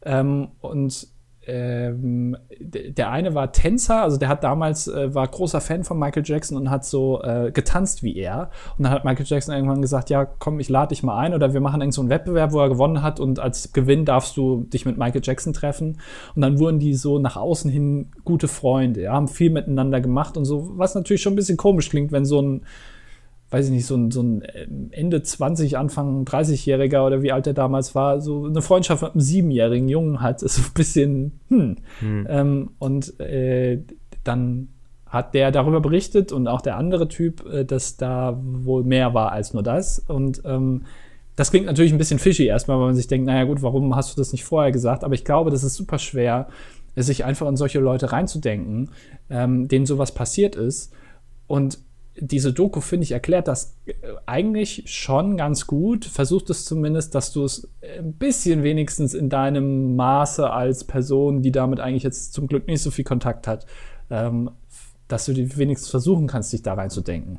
[0.03, 1.09] Ähm, und
[1.47, 6.25] ähm, der eine war Tänzer, also der hat damals, äh, war großer Fan von Michael
[6.25, 8.51] Jackson und hat so äh, getanzt wie er.
[8.77, 11.55] Und dann hat Michael Jackson irgendwann gesagt, ja, komm, ich lade dich mal ein oder
[11.55, 14.65] wir machen irgend so einen Wettbewerb, wo er gewonnen hat und als Gewinn darfst du
[14.65, 15.99] dich mit Michael Jackson treffen.
[16.35, 20.37] Und dann wurden die so nach außen hin gute Freunde, ja, haben viel miteinander gemacht
[20.37, 22.63] und so, was natürlich schon ein bisschen komisch klingt, wenn so ein
[23.51, 27.47] weiß ich nicht, so ein, so ein ähm, Ende 20, Anfang 30-Jähriger oder wie alt
[27.47, 31.41] er damals war, so eine Freundschaft mit einem siebenjährigen Jungen hat, ist so ein bisschen,
[31.49, 31.77] hm.
[32.01, 32.27] hm.
[32.29, 33.81] Ähm, und äh,
[34.25, 34.69] dann
[35.07, 39.33] hat der darüber berichtet und auch der andere Typ, äh, dass da wohl mehr war
[39.33, 40.01] als nur das.
[40.01, 40.83] Und ähm,
[41.37, 44.13] das klingt natürlich ein bisschen fishy erstmal, weil man sich denkt, naja gut, warum hast
[44.13, 45.05] du das nicht vorher gesagt?
[45.05, 46.49] Aber ich glaube, das ist super schwer,
[46.97, 48.91] sich einfach in solche Leute reinzudenken,
[49.29, 50.93] ähm, denen sowas passiert ist.
[51.47, 51.79] Und
[52.19, 53.93] diese Doku, finde ich, erklärt das äh,
[54.27, 56.05] eigentlich schon ganz gut.
[56.05, 61.53] Versucht es zumindest, dass du es ein bisschen wenigstens in deinem Maße als Person, die
[61.53, 63.67] damit eigentlich jetzt zum Glück nicht so viel Kontakt hat,
[64.11, 64.51] ähm,
[65.09, 67.39] dass du wenigstens versuchen kannst, dich da reinzudenken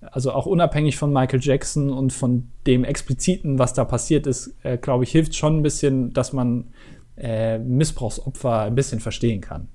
[0.00, 4.78] also auch unabhängig von Michael Jackson und von dem Expliziten, was da passiert ist, äh,
[4.78, 6.68] glaube ich, hilft schon ein bisschen, dass man
[7.16, 9.68] äh, Missbrauchsopfer ein bisschen verstehen kann.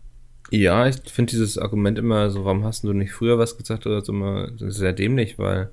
[0.56, 4.01] Ja, ich finde dieses Argument immer so, warum hast du nicht früher was gesagt oder
[4.01, 5.72] so immer sehr dämlich, weil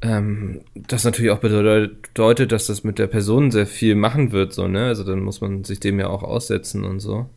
[0.00, 4.66] ähm, das natürlich auch bedeutet, dass das mit der Person sehr viel machen wird, so,
[4.66, 4.86] ne?
[4.86, 7.28] Also dann muss man sich dem ja auch aussetzen und so.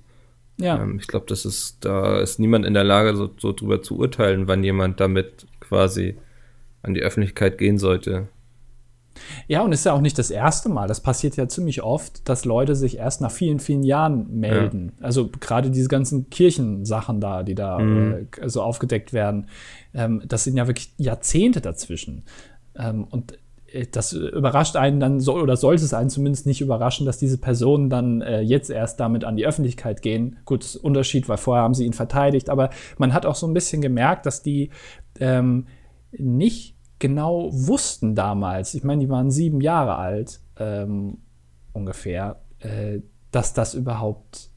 [0.56, 0.82] Ja.
[0.82, 3.98] Ähm, ich glaube, das ist, da ist niemand in der Lage, so, so drüber zu
[3.98, 6.16] urteilen, wann jemand damit quasi
[6.84, 8.30] an die Öffentlichkeit gehen sollte.
[9.48, 10.88] Ja, und ist ja auch nicht das erste Mal.
[10.88, 14.94] Das passiert ja ziemlich oft, dass Leute sich erst nach vielen, vielen Jahren melden.
[15.00, 15.06] Ja.
[15.06, 18.28] Also gerade diese ganzen Kirchensachen da, die da mhm.
[18.40, 19.48] äh, so aufgedeckt werden,
[19.94, 22.24] ähm, das sind ja wirklich Jahrzehnte dazwischen.
[22.76, 23.38] Ähm, und
[23.68, 27.38] äh, das überrascht einen dann soll oder sollte es einen zumindest nicht überraschen, dass diese
[27.38, 30.38] Personen dann äh, jetzt erst damit an die Öffentlichkeit gehen.
[30.46, 33.82] Gut, Unterschied, weil vorher haben sie ihn verteidigt, aber man hat auch so ein bisschen
[33.82, 34.70] gemerkt, dass die
[35.20, 35.68] ähm,
[36.12, 36.73] nicht
[37.04, 41.18] genau wussten damals, ich meine, die waren sieben Jahre alt ähm,
[41.74, 44.50] ungefähr, äh, dass das überhaupt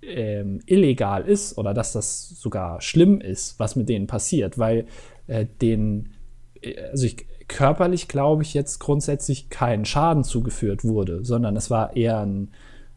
[0.00, 4.86] ähm, illegal ist oder dass das sogar schlimm ist, was mit denen passiert, weil
[5.26, 6.14] äh, den,
[6.62, 11.94] äh, also ich, körperlich glaube ich jetzt grundsätzlich kein Schaden zugeführt wurde, sondern es war
[11.94, 12.50] eher ein,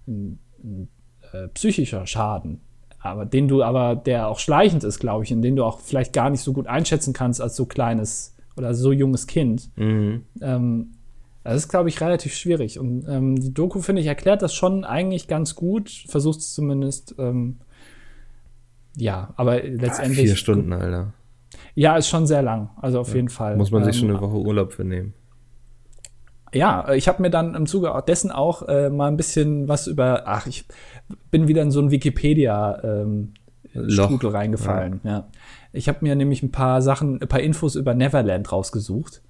[0.08, 0.88] ein, ein
[1.34, 2.62] äh, psychischer Schaden,
[3.02, 6.14] aber den du aber, der auch schleichend ist, glaube ich, und den du auch vielleicht
[6.14, 9.70] gar nicht so gut einschätzen kannst als so kleines oder so junges Kind.
[9.78, 10.26] Mhm.
[10.42, 10.92] Ähm,
[11.44, 12.78] das ist, glaube ich, relativ schwierig.
[12.80, 17.16] Und ähm, die Doku, finde ich, erklärt das schon eigentlich ganz gut, versucht es zumindest.
[17.18, 17.58] Ähm,
[18.96, 20.28] ja, aber letztendlich.
[20.28, 21.14] Vier Stunden, Alter.
[21.74, 22.70] Ja, ist schon sehr lang.
[22.80, 23.16] Also auf ja.
[23.16, 23.58] jeden Fall.
[23.58, 25.14] Muss man sich schon ähm, eine Woche Urlaub für nehmen
[26.54, 30.24] ja, ich habe mir dann im Zuge dessen auch äh, mal ein bisschen was über,
[30.26, 30.66] ach, ich
[31.30, 33.34] bin wieder in so ein Wikipedia ähm,
[33.88, 35.02] Strudel reingefallen.
[35.04, 35.12] Ja.
[35.12, 35.28] ja.
[35.74, 39.22] Ich habe mir nämlich ein paar Sachen, ein paar Infos über Neverland rausgesucht.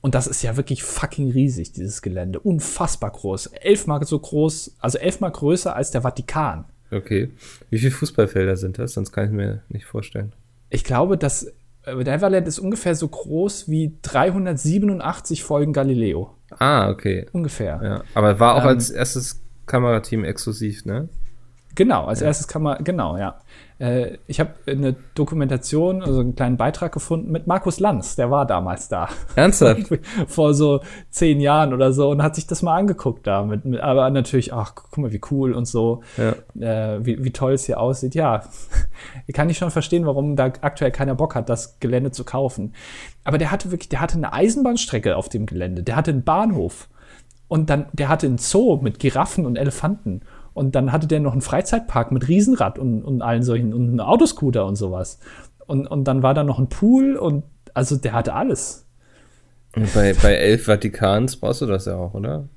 [0.00, 2.38] Und das ist ja wirklich fucking riesig, dieses Gelände.
[2.38, 3.48] Unfassbar groß.
[3.48, 6.64] Elfmal so groß, also elfmal größer als der Vatikan.
[6.92, 7.32] Okay.
[7.70, 8.92] Wie viele Fußballfelder sind das?
[8.92, 10.32] Sonst kann ich mir nicht vorstellen.
[10.70, 11.52] Ich glaube, dass
[11.84, 16.34] äh, Neverland ist ungefähr so groß wie 387 Folgen Galileo.
[16.58, 17.26] Ah, okay.
[17.32, 17.80] Ungefähr.
[17.82, 21.08] Ja, aber war auch ähm, als erstes Kamerateam exklusiv, ne?
[21.76, 22.26] Genau, als ja.
[22.26, 23.38] erstes kann man, genau, ja.
[23.78, 28.46] Äh, ich habe eine Dokumentation, also einen kleinen Beitrag gefunden mit Markus Lanz, der war
[28.46, 29.10] damals da.
[29.36, 29.82] Ernsthaft?
[30.26, 33.44] Vor so zehn Jahren oder so und hat sich das mal angeguckt da.
[33.44, 36.94] Mit, mit, aber natürlich, ach, guck mal, wie cool und so, ja.
[36.94, 38.14] äh, wie, wie toll es hier aussieht.
[38.14, 38.42] Ja,
[39.34, 42.72] kann ich schon verstehen, warum da aktuell keiner Bock hat, das Gelände zu kaufen.
[43.24, 46.88] Aber der hatte wirklich, der hatte eine Eisenbahnstrecke auf dem Gelände, der hatte einen Bahnhof.
[47.48, 50.22] Und dann, der hatte einen Zoo mit Giraffen und Elefanten.
[50.56, 54.00] Und dann hatte der noch einen Freizeitpark mit Riesenrad und, und allen solchen und einen
[54.00, 55.18] Autoscooter und sowas.
[55.66, 57.44] Und, und dann war da noch ein Pool und
[57.74, 58.86] also der hatte alles.
[59.74, 62.48] Und bei, bei elf Vatikans brauchst du das ja auch, oder?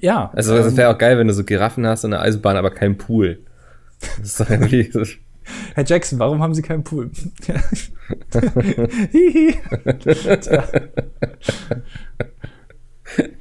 [0.00, 0.30] Ja.
[0.34, 2.96] Also es wäre auch geil, wenn du so Giraffen hast und eine Eisenbahn, aber kein
[2.96, 3.40] Pool.
[4.00, 4.90] Das ist doch irgendwie.
[5.74, 7.10] Herr Jackson, warum haben Sie keinen Pool?
[9.12, 9.54] Hihi.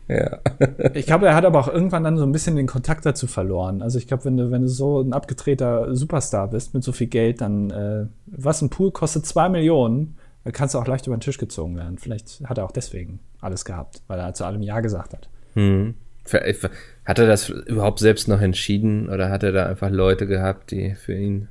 [0.07, 0.39] ja.
[0.93, 3.81] ich glaube, er hat aber auch irgendwann dann so ein bisschen den Kontakt dazu verloren.
[3.81, 7.07] Also ich glaube, wenn du, wenn du so ein abgedrehter Superstar bist mit so viel
[7.07, 11.15] Geld, dann äh, was ein Pool kostet zwei Millionen, dann kannst du auch leicht über
[11.15, 11.97] den Tisch gezogen werden.
[11.97, 15.29] Vielleicht hat er auch deswegen alles gehabt, weil er zu allem Ja gesagt hat.
[15.53, 15.95] Hm.
[16.25, 20.93] Hat er das überhaupt selbst noch entschieden oder hat er da einfach Leute gehabt, die
[20.95, 21.47] für ihn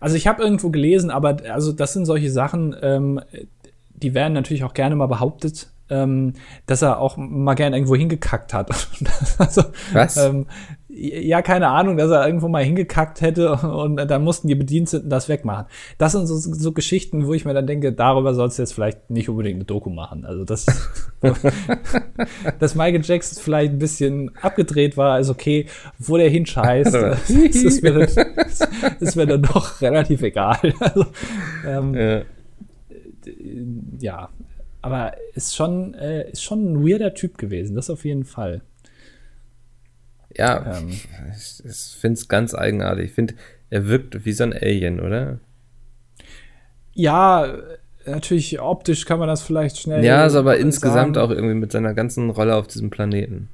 [0.00, 3.20] also ich habe irgendwo gelesen, aber also das sind solche Sachen, ähm,
[3.90, 6.34] die werden natürlich auch gerne mal behauptet, ähm,
[6.66, 8.70] dass er auch mal gern irgendwo hingekackt hat.
[9.38, 10.16] also, Was?
[10.16, 10.46] Ähm,
[10.92, 15.28] ja, keine Ahnung, dass er irgendwo mal hingekackt hätte und dann mussten die Bediensteten das
[15.28, 15.66] wegmachen.
[15.98, 19.08] Das sind so, so Geschichten, wo ich mir dann denke, darüber sollst du jetzt vielleicht
[19.08, 20.24] nicht unbedingt eine Doku machen.
[20.24, 20.66] Also das,
[22.58, 25.66] dass Michael Jackson vielleicht ein bisschen abgedreht war, ist okay.
[25.98, 28.26] Wo der hinscheißt, das ist mir dann,
[28.98, 30.58] ist mir dann doch relativ egal.
[30.80, 31.06] Also,
[31.66, 32.22] ähm, ja.
[34.00, 34.28] ja,
[34.82, 38.62] aber ist schon, äh, ist schon ein weirder Typ gewesen, das auf jeden Fall.
[40.36, 40.90] Ja, ähm.
[40.90, 43.06] ich, ich finde es ganz eigenartig.
[43.06, 43.34] Ich finde,
[43.68, 45.38] er wirkt wie so ein Alien, oder?
[46.92, 47.58] Ja,
[48.06, 50.04] natürlich optisch kann man das vielleicht schnell.
[50.04, 50.62] Ja, also aber sagen.
[50.62, 53.48] insgesamt auch irgendwie mit seiner ganzen Rolle auf diesem Planeten.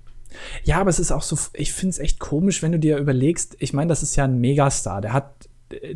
[0.65, 3.57] Ja, aber es ist auch so, ich finde es echt komisch, wenn du dir überlegst,
[3.59, 5.49] ich meine, das ist ja ein Megastar, der hat,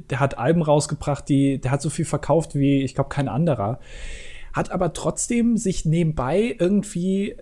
[0.09, 3.81] der hat Alben rausgebracht, die, der hat so viel verkauft wie, ich glaube, kein anderer.
[4.53, 7.37] Hat aber trotzdem sich nebenbei irgendwie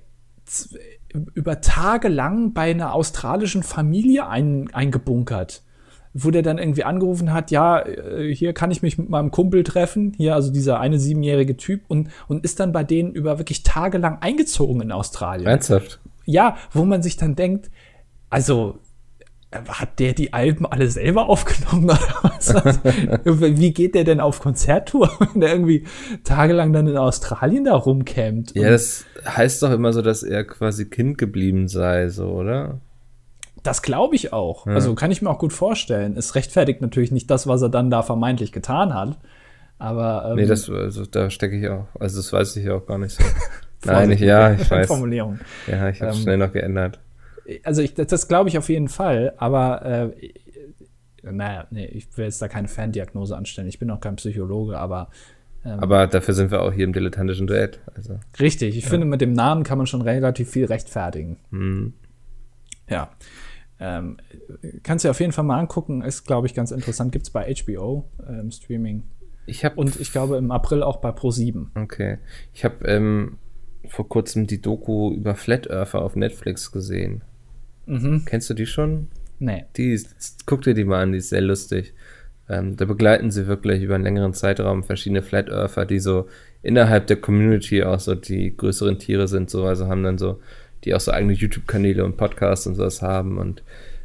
[1.34, 5.62] über Tage lang bei einer australischen Familie ein, eingebunkert
[6.14, 9.62] wo der dann irgendwie angerufen hat, ja, äh, hier kann ich mich mit meinem Kumpel
[9.62, 13.62] treffen, hier also dieser eine siebenjährige Typ und, und ist dann bei denen über wirklich
[13.62, 15.46] tagelang eingezogen in Australien.
[15.46, 16.00] Ernsthaft?
[16.24, 17.70] Ja, wo man sich dann denkt,
[18.30, 18.78] also
[19.53, 22.55] hat der die Alben alle selber aufgenommen oder was?
[22.55, 22.80] Also,
[23.40, 25.84] wie geht der denn auf Konzerttour, wenn der irgendwie
[26.24, 28.55] tagelang dann in Australien da rumcampt?
[28.55, 32.80] Ja, das heißt doch immer so, dass er quasi Kind geblieben sei, so, oder?
[33.62, 34.66] Das glaube ich auch.
[34.66, 34.74] Ja.
[34.74, 36.16] Also kann ich mir auch gut vorstellen.
[36.16, 39.18] Es rechtfertigt natürlich nicht das, was er dann da vermeintlich getan hat.
[39.78, 40.26] Aber.
[40.30, 41.86] Ähm, nee, das, also, da stecke ich auch.
[41.99, 43.24] Also, das weiß ich auch gar nicht so.
[43.84, 44.88] Nein, ich, ja, ich weiß.
[44.88, 45.38] Formulierung.
[45.66, 46.99] Ja, ich habe ähm, schnell noch geändert.
[47.62, 49.34] Also, ich, das, das glaube ich auf jeden Fall.
[49.36, 50.32] Aber, äh,
[51.22, 53.68] naja, nee, ich will jetzt da keine Fandiagnose anstellen.
[53.68, 55.11] Ich bin auch kein Psychologe, aber.
[55.64, 57.80] Ähm, aber dafür sind wir auch hier im dilettantischen Duett.
[57.94, 58.20] Also.
[58.38, 58.90] Richtig, ich ja.
[58.90, 61.38] finde, mit dem Namen kann man schon relativ viel rechtfertigen.
[61.51, 61.94] Mhm.
[62.88, 63.11] Ja.
[63.80, 64.16] Ähm,
[64.82, 67.12] kannst du auf jeden Fall mal angucken, ist, glaube ich, ganz interessant.
[67.12, 69.05] Gibt es bei HBO ähm, Streaming.
[69.46, 71.68] Ich hab, Und ich glaube im April auch bei Pro7.
[71.74, 72.18] Okay.
[72.53, 73.38] Ich habe ähm,
[73.86, 77.22] vor kurzem die Doku über Flat Earther auf Netflix gesehen.
[77.89, 78.24] Mhm.
[78.26, 79.09] Kennst du die schon?
[79.39, 79.64] Nee.
[79.76, 81.95] Die ist, guck dir die mal an, die ist sehr lustig.
[82.49, 86.28] Ähm, da begleiten sie wirklich über einen längeren Zeitraum verschiedene Flat Earther, die so
[86.62, 90.41] innerhalb der Community auch so die größeren Tiere sind, so, also haben dann so
[90.84, 93.62] die auch so eigene YouTube-Kanäle und Podcasts und sowas haben und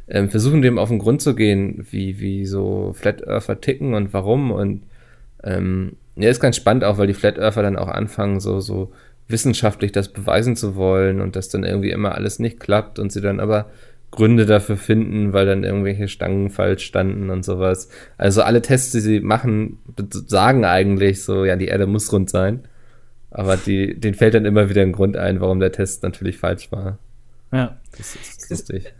[0.08, 4.12] ähm, versuchen dem auf den Grund zu gehen, wie, wie so Flat Earther ticken und
[4.12, 4.82] warum und
[5.42, 8.92] ähm, ja, ist ganz spannend auch, weil die Flat Earther dann auch anfangen, so, so
[9.28, 13.20] wissenschaftlich das beweisen zu wollen und das dann irgendwie immer alles nicht klappt und sie
[13.20, 13.70] dann aber
[14.10, 17.88] Gründe dafür finden, weil dann irgendwelche Stangen falsch standen und sowas.
[18.16, 19.78] Also alle Tests, die sie machen,
[20.26, 22.60] sagen eigentlich so, ja, die Erde muss rund sein.
[23.30, 26.70] Aber die, denen fällt dann immer wieder ein Grund ein, warum der Test natürlich falsch
[26.70, 26.98] war.
[27.52, 27.80] Ja.
[27.96, 28.94] Das ist lustig.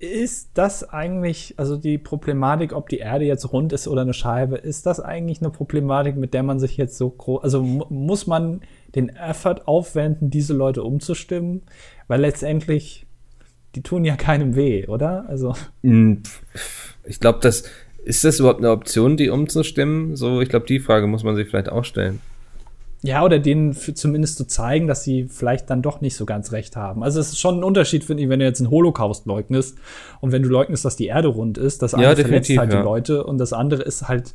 [0.00, 4.56] Ist das eigentlich, also die Problematik, ob die Erde jetzt rund ist oder eine Scheibe,
[4.56, 8.60] ist das eigentlich eine Problematik, mit der man sich jetzt so groß, also muss man
[8.94, 11.62] den Effort aufwenden, diese Leute umzustimmen?
[12.06, 13.06] Weil letztendlich,
[13.74, 15.28] die tun ja keinem weh, oder?
[15.28, 15.54] Also.
[15.82, 16.22] Hm,
[17.04, 17.64] ich glaube, das,
[18.04, 20.16] ist das überhaupt eine Option, die umzustimmen?
[20.16, 22.20] So, ich glaube, die Frage muss man sich vielleicht auch stellen.
[23.02, 26.74] Ja, oder denen zumindest zu zeigen, dass sie vielleicht dann doch nicht so ganz recht
[26.74, 27.04] haben.
[27.04, 29.78] Also es ist schon ein Unterschied, finde ich, wenn du jetzt einen Holocaust leugnest
[30.20, 32.80] und wenn du leugnest, dass die Erde rund ist, das eine ja, verletzt halt ja.
[32.80, 34.34] die Leute und das andere ist halt,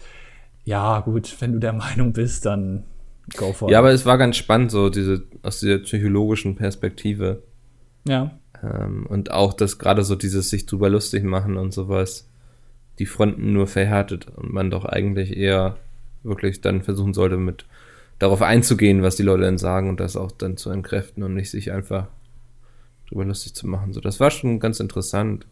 [0.63, 2.83] ja gut, wenn du der Meinung bist, dann
[3.35, 3.73] go for it.
[3.73, 7.43] Ja, aber es war ganz spannend, so diese, aus dieser psychologischen Perspektive.
[8.07, 8.31] Ja.
[8.63, 12.29] Ähm, und auch das gerade so dieses sich drüber lustig machen und sowas,
[12.99, 15.75] die Fronten nur verhärtet und man doch eigentlich eher
[16.23, 17.65] wirklich dann versuchen sollte mit
[18.19, 21.49] darauf einzugehen, was die Leute dann sagen und das auch dann zu entkräften und nicht
[21.49, 22.07] sich einfach
[23.09, 23.93] drüber lustig zu machen.
[23.93, 25.45] So, das war schon ganz interessant.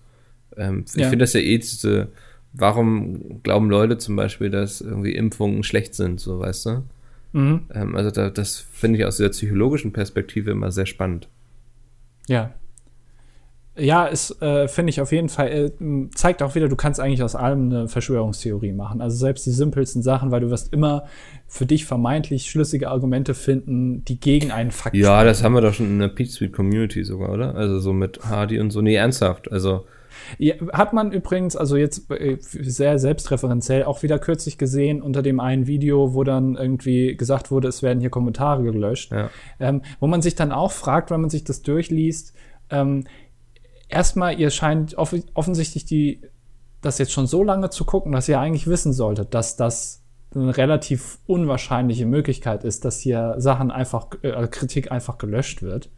[0.58, 1.04] Ähm, ja.
[1.04, 2.10] Ich finde das ja eh diese,
[2.54, 6.84] warum glauben Leute zum Beispiel, dass irgendwie Impfungen schlecht sind, so weißt du?
[7.34, 7.62] Mhm.
[7.74, 11.28] Ähm, also da, das finde ich aus der psychologischen Perspektive immer sehr spannend.
[12.28, 12.54] Ja,
[13.78, 17.24] ja, es äh, finde ich auf jeden Fall, äh, zeigt auch wieder, du kannst eigentlich
[17.24, 19.00] aus allem eine Verschwörungstheorie machen.
[19.02, 21.06] Also selbst die simpelsten Sachen, weil du wirst immer
[21.48, 25.28] für dich vermeintlich schlüssige Argumente finden, die gegen einen Fakt Ja, sprechen.
[25.28, 27.56] das haben wir doch schon in der Peach Suite Community sogar, oder?
[27.56, 28.82] Also so mit Hardy und so.
[28.82, 29.50] Nee, ernsthaft.
[29.52, 29.86] Also.
[30.38, 35.40] Ja, hat man übrigens, also jetzt äh, sehr selbstreferenziell, auch wieder kürzlich gesehen unter dem
[35.40, 39.12] einen Video, wo dann irgendwie gesagt wurde, es werden hier Kommentare gelöscht.
[39.12, 39.30] Ja.
[39.62, 42.34] Ähm, wo man sich dann auch fragt, wenn man sich das durchliest,
[42.70, 43.06] ähm,
[43.92, 46.22] erstmal, ihr scheint off offensichtlich die,
[46.82, 50.56] das jetzt schon so lange zu gucken, dass ihr eigentlich wissen solltet, dass das eine
[50.56, 55.90] relativ unwahrscheinliche Möglichkeit ist, dass hier Sachen einfach, äh, Kritik einfach gelöscht wird.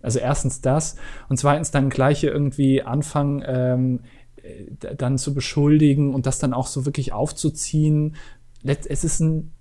[0.00, 0.96] Also erstens das
[1.28, 4.00] und zweitens dann gleich irgendwie anfangen, ähm,
[4.36, 8.16] äh, dann zu beschuldigen und das dann auch so wirklich aufzuziehen.
[8.62, 9.52] Es ist ein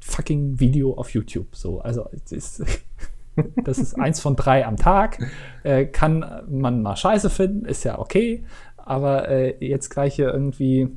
[0.00, 1.80] fucking Video auf YouTube, so.
[1.80, 2.62] Also, es ist
[3.64, 5.18] Das ist eins von drei am Tag.
[5.62, 8.44] Äh, kann man mal scheiße finden, ist ja okay.
[8.76, 10.88] Aber äh, jetzt gleich hier irgendwie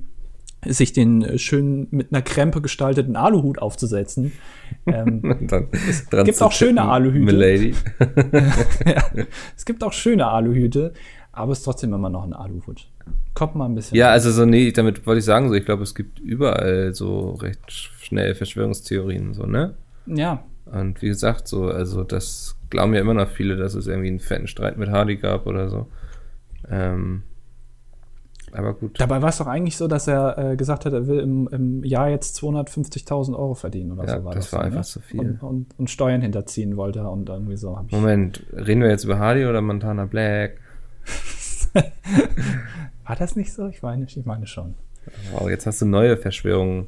[0.66, 4.34] sich den schön mit einer Krempe gestalteten Aluhut aufzusetzen.
[4.86, 5.48] Ähm,
[5.90, 7.36] es gibt auch schöne Aluhüte.
[8.86, 9.04] ja,
[9.56, 10.94] es gibt auch schöne Aluhüte,
[11.32, 12.88] aber es ist trotzdem immer noch ein Aluhut.
[13.34, 13.98] Kommt mal ein bisschen.
[13.98, 17.32] Ja, also so, nee, damit wollte ich sagen, so, ich glaube, es gibt überall so
[17.32, 19.76] recht schnell Verschwörungstheorien, so, ne?
[20.06, 20.44] Ja.
[20.72, 24.20] Und wie gesagt, so, also das glauben ja immer noch viele, dass es irgendwie einen
[24.20, 25.88] fetten Streit mit Hardy gab oder so.
[26.70, 27.24] Ähm,
[28.52, 29.00] aber gut.
[29.00, 31.84] Dabei war es doch eigentlich so, dass er äh, gesagt hat, er will im, im
[31.84, 34.54] Jahr jetzt 250.000 Euro verdienen oder Ja, so war das das.
[34.54, 34.84] war so, einfach ne?
[34.86, 35.20] zu viel.
[35.20, 37.78] Und, und, und Steuern hinterziehen wollte und irgendwie so.
[37.78, 40.58] Hab ich, Moment, reden wir jetzt über Hardy oder Montana Black?
[43.06, 43.68] war das nicht so?
[43.68, 44.76] Ich meine, ich meine schon.
[45.32, 46.88] Wow, jetzt hast du neue Verschwörungen.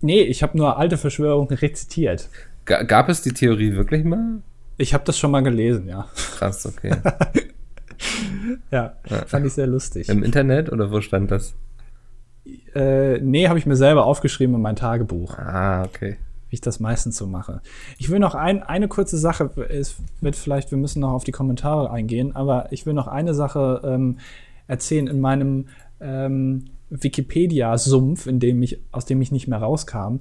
[0.00, 2.28] Nee, ich habe nur alte Verschwörungen rezitiert.
[2.64, 4.42] Ga gab es die Theorie wirklich mal?
[4.76, 6.06] Ich habe das schon mal gelesen, ja.
[6.36, 6.94] Krass, okay.
[8.70, 8.94] Ja,
[9.26, 10.08] fand ich sehr lustig.
[10.08, 11.54] Im Internet oder wo stand das?
[12.74, 16.16] Äh, nee, habe ich mir selber aufgeschrieben in mein Tagebuch, Ah, okay.
[16.48, 17.60] wie ich das meistens so mache.
[17.98, 21.32] Ich will noch ein, eine kurze Sache, es wird vielleicht, wir müssen noch auf die
[21.32, 24.18] Kommentare eingehen, aber ich will noch eine Sache ähm,
[24.66, 25.66] erzählen in meinem
[26.00, 30.20] ähm, Wikipedia-Sumpf, in dem ich, aus dem ich nicht mehr rauskam,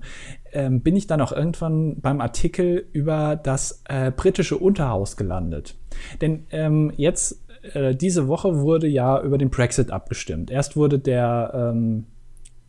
[0.52, 5.76] ähm, bin ich dann auch irgendwann beim Artikel über das äh, britische Unterhaus gelandet.
[6.22, 7.44] Denn ähm, jetzt,
[7.74, 10.52] äh, diese Woche wurde ja über den Brexit abgestimmt.
[10.52, 12.06] Erst wurde der, ähm,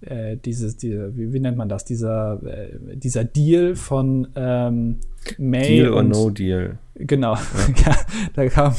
[0.01, 5.01] äh, dieses, die, wie, wie nennt man das, dieser, äh, dieser Deal von ähm,
[5.39, 6.79] May Deal or und no deal.
[6.95, 7.97] Genau, ja.
[8.35, 8.75] da kam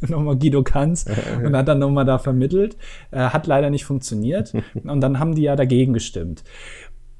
[0.08, 1.06] nochmal Guido Kanz
[1.44, 2.76] und hat dann nochmal da vermittelt.
[3.10, 4.52] Äh, hat leider nicht funktioniert.
[4.84, 6.44] Und dann haben die ja dagegen gestimmt.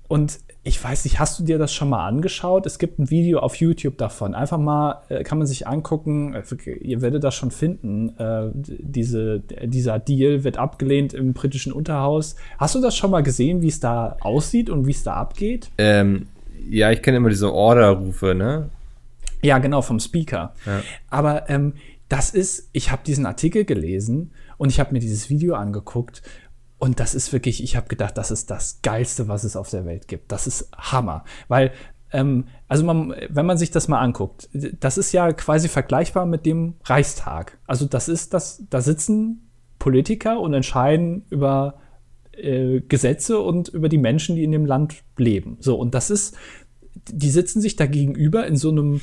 [0.08, 2.66] Und ich weiß nicht, hast du dir das schon mal angeschaut?
[2.66, 4.34] Es gibt ein Video auf YouTube davon.
[4.34, 8.16] Einfach mal, äh, kann man sich angucken, äh, ihr werdet das schon finden.
[8.18, 12.34] Äh, diese, dieser Deal wird abgelehnt im britischen Unterhaus.
[12.58, 15.70] Hast du das schon mal gesehen, wie es da aussieht und wie es da abgeht?
[15.78, 16.26] Ähm,
[16.68, 18.70] ja, ich kenne immer diese Order-Rufe, ne?
[19.42, 20.52] Ja, genau, vom Speaker.
[20.66, 20.82] Ja.
[21.10, 21.74] Aber ähm,
[22.08, 26.22] das ist, ich habe diesen Artikel gelesen und ich habe mir dieses Video angeguckt
[26.78, 29.86] und das ist wirklich, ich habe gedacht, das ist das Geilste, was es auf der
[29.86, 30.30] Welt gibt.
[30.30, 31.24] Das ist Hammer.
[31.48, 31.72] Weil,
[32.12, 36.44] ähm, also man, wenn man sich das mal anguckt, das ist ja quasi vergleichbar mit
[36.44, 37.58] dem Reichstag.
[37.66, 39.48] Also das ist das, da sitzen
[39.78, 41.80] Politiker und entscheiden über
[42.32, 45.56] äh, Gesetze und über die Menschen, die in dem Land leben.
[45.60, 46.36] So, und das ist,
[47.10, 49.00] die sitzen sich da gegenüber in so einem,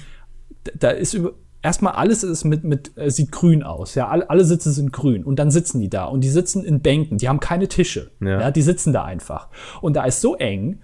[0.76, 1.34] da ist über,
[1.64, 3.96] erstmal alles ist mit, mit äh, sieht grün aus.
[3.96, 6.82] Ja, alle, alle Sitze sind grün und dann sitzen die da und die sitzen in
[6.82, 8.12] Bänken, die haben keine Tische.
[8.22, 8.42] Ja.
[8.42, 8.52] Ja.
[8.52, 9.48] die sitzen da einfach.
[9.82, 10.80] Und da ist so eng,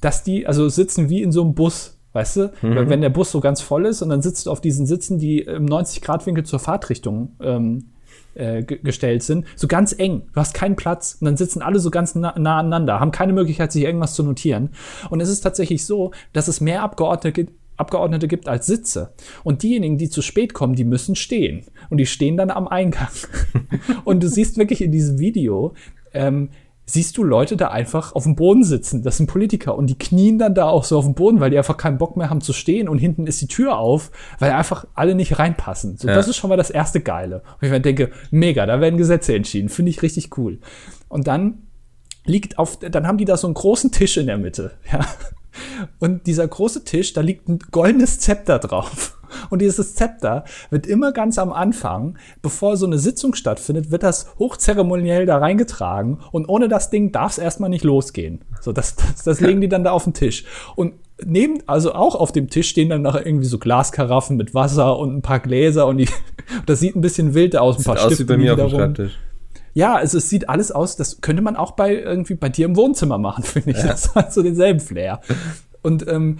[0.00, 1.96] dass die, also sitzen wie in so einem Bus.
[2.12, 2.52] Weißt du,
[2.88, 5.42] wenn der Bus so ganz voll ist und dann sitzt du auf diesen Sitzen, die
[5.42, 7.90] im 90-Grad-Winkel zur Fahrtrichtung ähm,
[8.34, 10.22] äh, ge- gestellt sind, so ganz eng.
[10.34, 13.32] Du hast keinen Platz und dann sitzen alle so ganz nah, nah aneinander, haben keine
[13.32, 14.70] Möglichkeit, sich irgendwas zu notieren.
[15.10, 19.12] Und es ist tatsächlich so, dass es mehr Abgeordnete gibt, Abgeordnete gibt als Sitze.
[19.42, 21.64] Und diejenigen, die zu spät kommen, die müssen stehen.
[21.88, 23.08] Und die stehen dann am Eingang.
[24.04, 25.74] und du siehst wirklich in diesem Video,
[26.12, 26.50] ähm,
[26.86, 29.02] siehst du Leute da einfach auf dem Boden sitzen.
[29.02, 29.76] Das sind Politiker.
[29.76, 32.16] Und die knien dann da auch so auf dem Boden, weil die einfach keinen Bock
[32.16, 32.88] mehr haben zu stehen.
[32.88, 35.96] Und hinten ist die Tür auf, weil einfach alle nicht reinpassen.
[35.96, 36.14] So, Ja.
[36.14, 37.42] Das ist schon mal das erste Geile.
[37.60, 39.68] Und ich mir denke, mega, da werden Gesetze entschieden.
[39.68, 40.58] Finde ich richtig cool.
[41.08, 41.62] Und dann
[42.24, 45.00] liegt auf, dann haben die da so einen großen Tisch in der Mitte, ja.
[45.98, 49.16] Und dieser große Tisch, da liegt ein goldenes Zepter drauf.
[49.48, 54.34] Und dieses Zepter wird immer ganz am Anfang, bevor so eine Sitzung stattfindet, wird das
[54.38, 56.18] hochzeremoniell da reingetragen.
[56.32, 58.40] Und ohne das Ding darf es erstmal nicht losgehen.
[58.60, 60.44] So, das, das, das legen die dann da auf den Tisch.
[60.76, 60.94] Und
[61.24, 65.16] neben, also auch auf dem Tisch stehen dann noch irgendwie so Glaskaraffen mit Wasser und
[65.16, 66.08] ein paar Gläser und die,
[66.66, 68.58] das sieht ein bisschen wild aus, ein Sieht paar aus wie Stifte bei mir auf
[68.58, 68.70] dem.
[68.70, 69.18] Schreibtisch.
[69.74, 72.76] Ja, also es sieht alles aus, das könnte man auch bei irgendwie bei dir im
[72.76, 73.78] Wohnzimmer machen, finde ich.
[73.78, 75.20] Das hat so denselben Flair.
[75.82, 76.38] Und, ähm,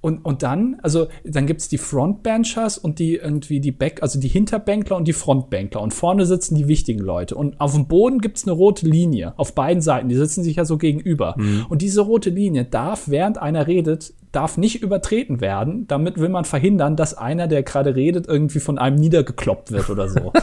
[0.00, 4.26] und, und dann, also dann gibt's die Frontbenchers und die irgendwie die Back, also die
[4.26, 5.80] Hinterbänkler und die Frontbänkler.
[5.80, 7.36] Und vorne sitzen die wichtigen Leute.
[7.36, 10.08] Und auf dem Boden gibt's eine rote Linie auf beiden Seiten.
[10.08, 11.36] Die sitzen sich ja so gegenüber.
[11.68, 15.86] Und diese rote Linie darf, während einer redet, darf nicht übertreten werden.
[15.86, 20.08] Damit will man verhindern, dass einer, der gerade redet, irgendwie von einem niedergekloppt wird oder
[20.08, 20.32] so.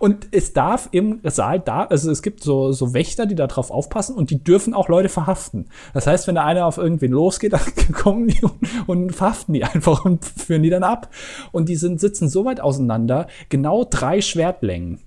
[0.00, 3.70] Und es darf im Saal da, also es gibt so, so Wächter, die da drauf
[3.70, 5.66] aufpassen und die dürfen auch Leute verhaften.
[5.92, 9.62] Das heißt, wenn da einer auf irgendwen losgeht, dann kommen die und, und verhaften die
[9.62, 11.10] einfach und führen die dann ab.
[11.52, 15.00] Und die sind, sitzen so weit auseinander, genau drei Schwertlängen.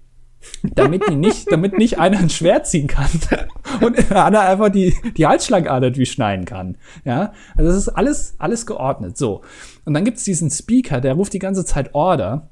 [0.61, 3.09] damit die nicht, damit nicht einer ein Schwert ziehen kann
[3.81, 6.77] und der andere einfach die, die Halsschlagader durchschneiden kann.
[7.03, 9.17] Ja, also das ist alles, alles geordnet.
[9.17, 9.41] So.
[9.85, 12.51] Und dann gibt's diesen Speaker, der ruft die ganze Zeit Order.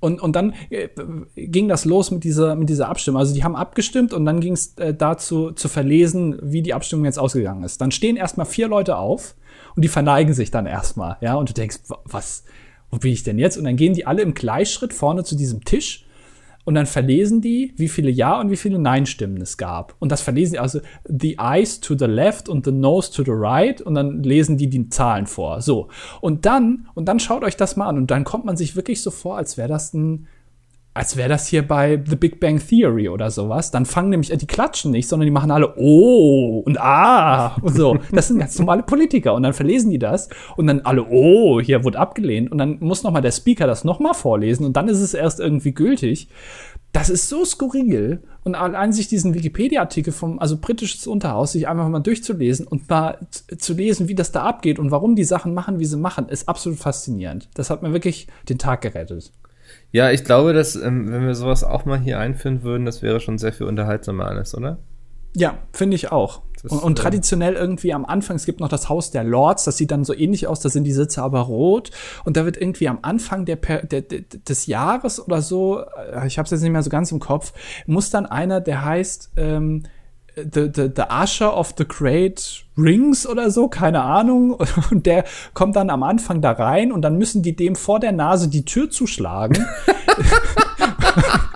[0.00, 0.88] Und, und dann äh,
[1.36, 3.20] ging das los mit dieser, mit dieser Abstimmung.
[3.20, 7.04] Also die haben abgestimmt und dann ging es äh, dazu zu verlesen, wie die Abstimmung
[7.04, 7.80] jetzt ausgegangen ist.
[7.80, 9.34] Dann stehen erstmal vier Leute auf
[9.76, 12.44] und die verneigen sich dann erstmal, ja, und du denkst, wa- was,
[12.90, 13.56] wo bin ich denn jetzt?
[13.56, 16.03] Und dann gehen die alle im Gleichschritt vorne zu diesem Tisch
[16.64, 19.94] und dann verlesen die, wie viele Ja und wie viele Nein-Stimmen es gab.
[19.98, 23.32] Und das verlesen sie also the eyes to the left und the nose to the
[23.32, 25.60] right und dann lesen die die Zahlen vor.
[25.60, 25.88] So.
[26.20, 29.02] Und dann, und dann schaut euch das mal an und dann kommt man sich wirklich
[29.02, 30.26] so vor, als wäre das ein,
[30.94, 33.72] als wäre das hier bei The Big Bang Theory oder sowas.
[33.72, 37.98] Dann fangen nämlich, die klatschen nicht, sondern die machen alle Oh und Ah und so.
[38.12, 39.34] Das sind ganz normale Politiker.
[39.34, 42.52] Und dann verlesen die das und dann alle Oh, hier wurde abgelehnt.
[42.52, 45.14] Und dann muss noch mal der Speaker das noch mal vorlesen und dann ist es
[45.14, 46.28] erst irgendwie gültig.
[46.92, 48.22] Das ist so skurril.
[48.44, 53.18] Und allein sich diesen Wikipedia-Artikel vom, also britisches Unterhaus, sich einfach mal durchzulesen und mal
[53.58, 56.48] zu lesen, wie das da abgeht und warum die Sachen machen, wie sie machen, ist
[56.48, 57.48] absolut faszinierend.
[57.54, 59.32] Das hat mir wirklich den Tag gerettet.
[59.94, 63.20] Ja, ich glaube, dass, ähm, wenn wir sowas auch mal hier einführen würden, das wäre
[63.20, 64.78] schon sehr viel unterhaltsamer alles, oder?
[65.36, 66.42] Ja, finde ich auch.
[66.60, 69.62] Das, und, und äh, traditionell irgendwie am Anfang, es gibt noch das Haus der Lords,
[69.62, 71.92] das sieht dann so ähnlich aus, da sind die Sitze aber rot.
[72.24, 76.46] Und da wird irgendwie am Anfang der, der, des Jahres oder so, äh, ich habe
[76.46, 77.52] es jetzt nicht mehr so ganz im Kopf,
[77.86, 79.84] muss dann einer, der heißt ähm,
[80.36, 84.58] the, the, the Usher of the Great Rings oder so, keine Ahnung.
[84.90, 88.12] Und der kommt dann am Anfang da rein und dann müssen die dem vor der
[88.12, 89.64] Nase die Tür zuschlagen.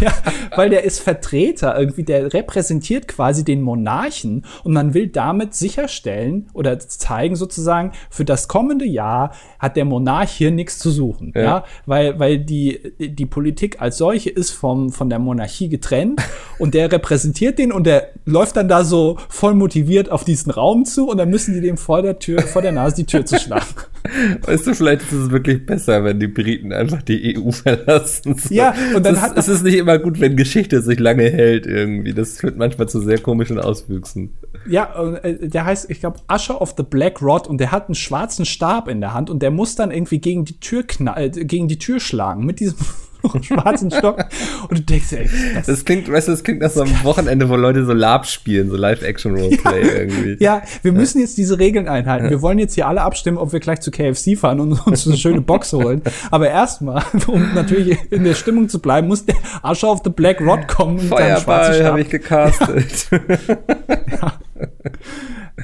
[0.08, 0.12] Ja,
[0.56, 6.48] weil der ist Vertreter irgendwie, der repräsentiert quasi den Monarchen und man will damit sicherstellen
[6.52, 11.32] oder zeigen sozusagen, für das kommende Jahr hat der Monarch hier nichts zu suchen.
[11.34, 11.64] Ja, Ja.
[11.86, 16.20] weil, weil die, die Politik als solche ist vom, von der Monarchie getrennt
[16.58, 20.84] und der repräsentiert den und der läuft dann da so voll motiviert auf diesen Raum
[20.84, 23.38] zu und dann müssen die dem vor der Tür, vor der Nase die Tür zu
[23.38, 23.66] schlagen.
[24.42, 28.36] Weißt du, vielleicht ist es wirklich besser, wenn die Briten einfach die EU verlassen.
[28.38, 28.54] So.
[28.54, 31.66] Ja, und dann es, hat- es ist nicht immer gut, wenn Geschichte sich lange hält
[31.66, 32.12] irgendwie.
[32.12, 34.34] Das führt manchmal zu sehr komischen Auswüchsen.
[34.68, 37.94] Ja, äh, der heißt, ich glaube, Usher of the Black Rod und der hat einen
[37.94, 41.30] schwarzen Stab in der Hand und der muss dann irgendwie gegen die Tür knall, äh,
[41.30, 42.78] gegen die Tür schlagen mit diesem
[43.42, 44.24] schwarzen Stock.
[44.68, 47.48] Und du denkst, ey, das, Das klingt, weißt du, das klingt nach so einem Wochenende,
[47.48, 50.36] wo Leute so Lab spielen, so Live-Action-Roleplay irgendwie.
[50.42, 52.30] ja, wir müssen jetzt diese Regeln einhalten.
[52.30, 55.16] Wir wollen jetzt hier alle abstimmen, ob wir gleich zu KFC fahren und uns eine
[55.16, 56.02] schöne Box holen.
[56.30, 60.40] Aber erstmal, um natürlich in der Stimmung zu bleiben, muss der Usher of the Black
[60.40, 63.08] Rod kommen und Feuerball habe ich gecastet.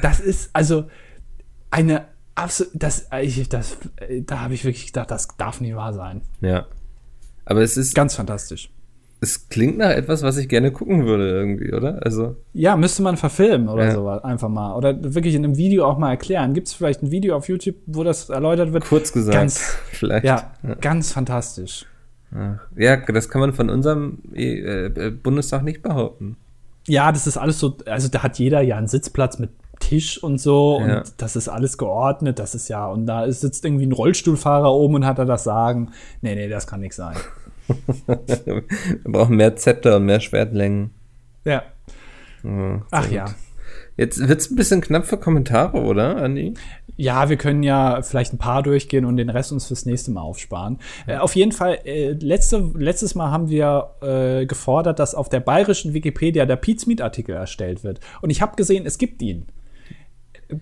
[0.02, 0.84] Das ist also
[1.70, 3.78] eine absolut, das, ich, das,
[4.22, 6.22] da habe ich wirklich gedacht, das darf nicht wahr sein.
[6.40, 6.66] Ja.
[7.46, 8.70] Aber es ist, Ganz fantastisch.
[9.20, 12.00] es klingt nach etwas, was ich gerne gucken würde irgendwie, oder?
[12.04, 13.94] Also, Ja, müsste man verfilmen oder Ja.
[13.94, 14.74] so einfach mal.
[14.74, 16.54] Oder wirklich in einem Video auch mal erklären.
[16.54, 18.84] Gibt es vielleicht ein Video auf YouTube, wo das erläutert wird?
[18.84, 19.58] kurz gesagt, Ganz,
[19.92, 20.24] vielleicht.
[20.24, 21.86] ja, ganz fantastisch.
[22.76, 26.36] Ja, das kann man von unserem äh, äh, Bundestag nicht behaupten.
[26.88, 29.50] Ja, das ist alles so, also da hat jeder ja einen Sitzplatz mit
[29.88, 30.98] Tisch und so Ja.
[30.98, 34.96] und das ist alles geordnet, das ist ja, und da sitzt irgendwie ein Rollstuhlfahrer oben
[34.96, 35.90] und hat er das Sagen.
[36.22, 37.16] Nee, nee, das kann nicht sein.
[38.06, 38.62] Wir
[39.04, 40.90] brauchen mehr Zepter und mehr Schwertlängen.
[41.44, 41.62] Ja.
[42.42, 43.24] Ja, Ach sehr ja.
[43.26, 43.34] gut.
[43.96, 46.54] Jetzt wird's ein bisschen knapp für Kommentare, oder, Andi?
[46.96, 50.20] Ja, wir können ja vielleicht ein paar durchgehen und den Rest uns fürs nächste Mal
[50.22, 50.78] aufsparen.
[51.06, 55.40] Äh, auf jeden Fall, äh, letzte, letztes Mal haben wir äh, gefordert, dass auf der
[55.40, 58.00] bayerischen Wikipedia der Pizmeet-Artikel erstellt wird.
[58.20, 59.46] Und ich habe gesehen, es gibt ihn.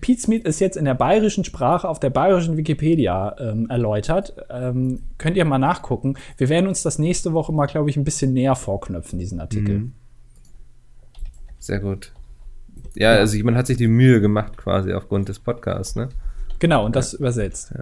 [0.01, 4.35] Pizmeet ist jetzt in der bayerischen Sprache auf der bayerischen Wikipedia ähm, erläutert.
[4.49, 6.15] Ähm, könnt ihr mal nachgucken.
[6.37, 9.91] Wir werden uns das nächste Woche mal, glaube ich, ein bisschen näher vorknöpfen, diesen Artikel.
[11.59, 12.11] Sehr gut.
[12.95, 16.09] Ja, also jemand hat sich die Mühe gemacht, quasi aufgrund des Podcasts, ne?
[16.59, 17.73] Genau, und das übersetzt.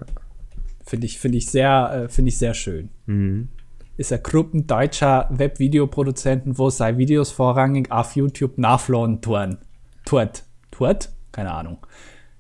[0.86, 2.90] Finde ich, finde ich sehr, äh, finde ich sehr schön.
[3.06, 3.50] Mhm.
[3.98, 9.58] Ist ein Gruppen deutscher Webvideoproduzenten, wo sei Videos vorrangig auf YouTube nachflauen tun.
[10.06, 10.44] Tut.
[10.72, 11.10] Tut?
[11.32, 11.78] Keine Ahnung.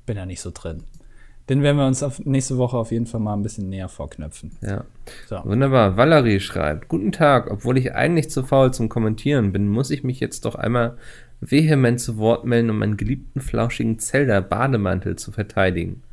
[0.06, 0.84] Bin da nicht so drin.
[1.50, 4.52] Den werden wir uns nächste Woche auf jeden Fall mal ein bisschen näher vorknöpfen.
[4.62, 4.86] Ja.
[5.28, 5.42] So.
[5.44, 5.98] Wunderbar.
[5.98, 7.52] Valerie schreibt: Guten Tag.
[7.52, 10.98] Obwohl ich eigentlich zu faul zum Kommentieren bin, muss ich mich jetzt doch einmal
[11.42, 16.04] vehement zu Wort melden, um meinen geliebten flauschigen Zelda-Bademantel zu verteidigen.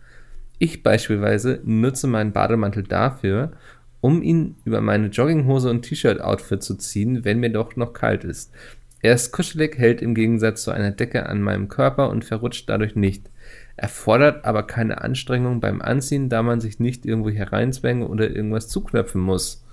[0.59, 3.53] Ich beispielsweise nutze meinen Bademantel dafür,
[4.01, 8.53] um ihn über meine Jogginghose und T-Shirt-Outfit zu ziehen, wenn mir doch noch kalt ist.
[9.01, 12.97] Er ist kuschelig, hält im Gegensatz zu einer Decke an meinem Körper und verrutscht dadurch
[12.97, 13.31] nicht.
[13.77, 19.21] Erfordert aber keine Anstrengung beim Anziehen, da man sich nicht irgendwo hereinzwängen oder irgendwas zuknöpfen
[19.21, 19.65] muss.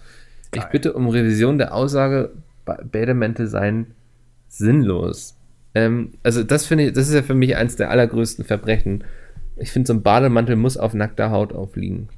[0.53, 0.69] Ich Geil.
[0.71, 2.31] bitte um Revision der Aussage,
[2.65, 3.87] Ba- Bädemäntel seien
[4.47, 5.35] sinnlos.
[5.73, 9.03] Ähm, also das finde ich, das ist ja für mich eins der allergrößten Verbrechen.
[9.57, 12.09] Ich finde, so ein Bademantel muss auf nackter Haut aufliegen.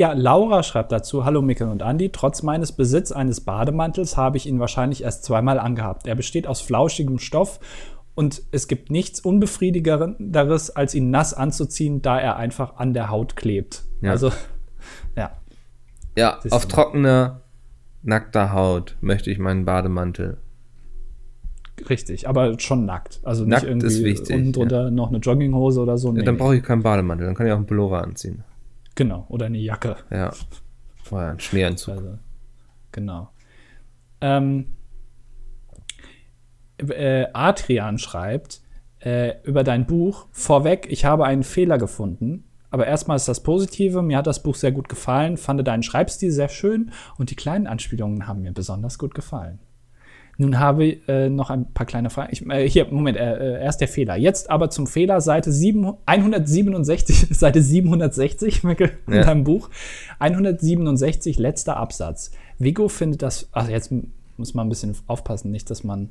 [0.00, 4.46] Ja, Laura schreibt dazu, hallo Mikkel und Andi, trotz meines Besitz eines Bademantels habe ich
[4.46, 6.06] ihn wahrscheinlich erst zweimal angehabt.
[6.06, 7.60] Er besteht aus flauschigem Stoff
[8.14, 13.36] und es gibt nichts Unbefriedigenderes, als ihn nass anzuziehen, da er einfach an der Haut
[13.36, 13.82] klebt.
[14.00, 14.12] Ja.
[14.12, 14.32] Also,
[15.16, 15.32] ja.
[16.16, 17.42] Ja, Das auf trockener
[18.02, 20.38] nackter Haut möchte ich meinen Bademantel.
[21.90, 23.20] Richtig, aber schon nackt.
[23.22, 26.08] Also nicht Nackt irgendwie ist wichtig, unten drunter noch eine Jogginghose oder so.
[26.08, 28.44] Ja, Nee, dann brauche ich keinen Bademantel, dann kann ich auch einen Pullover anziehen.
[28.94, 29.96] Genau, oder eine Jacke.
[30.10, 30.32] Ja.
[31.10, 31.94] Oder einen Schmieranzug.
[31.96, 32.18] Also,
[32.92, 33.30] genau.
[34.20, 34.76] Ähm,
[36.78, 38.60] äh, Adrian schreibt
[39.00, 42.44] äh, über dein Buch vorweg, ich habe einen Fehler gefunden.
[42.70, 46.30] Aber erstmal ist das Positive, mir hat das Buch sehr gut gefallen, fand deinen Schreibstil
[46.30, 49.58] sehr schön und die kleinen Anspielungen haben mir besonders gut gefallen.
[50.40, 52.30] Nun habe ich äh, noch ein paar kleine Fragen.
[52.32, 54.16] Ich, äh, hier, Moment, äh, äh, erst der Fehler.
[54.16, 59.22] Jetzt aber zum Fehler, Seite 7, 167, Seite 760, Mickel, in Ja.
[59.24, 59.68] deinem Buch.
[60.18, 62.30] 167, letzter Absatz.
[62.58, 63.92] Vigo findet das, ach, jetzt
[64.38, 66.08] muss man ein bisschen aufpassen, nicht, dass man,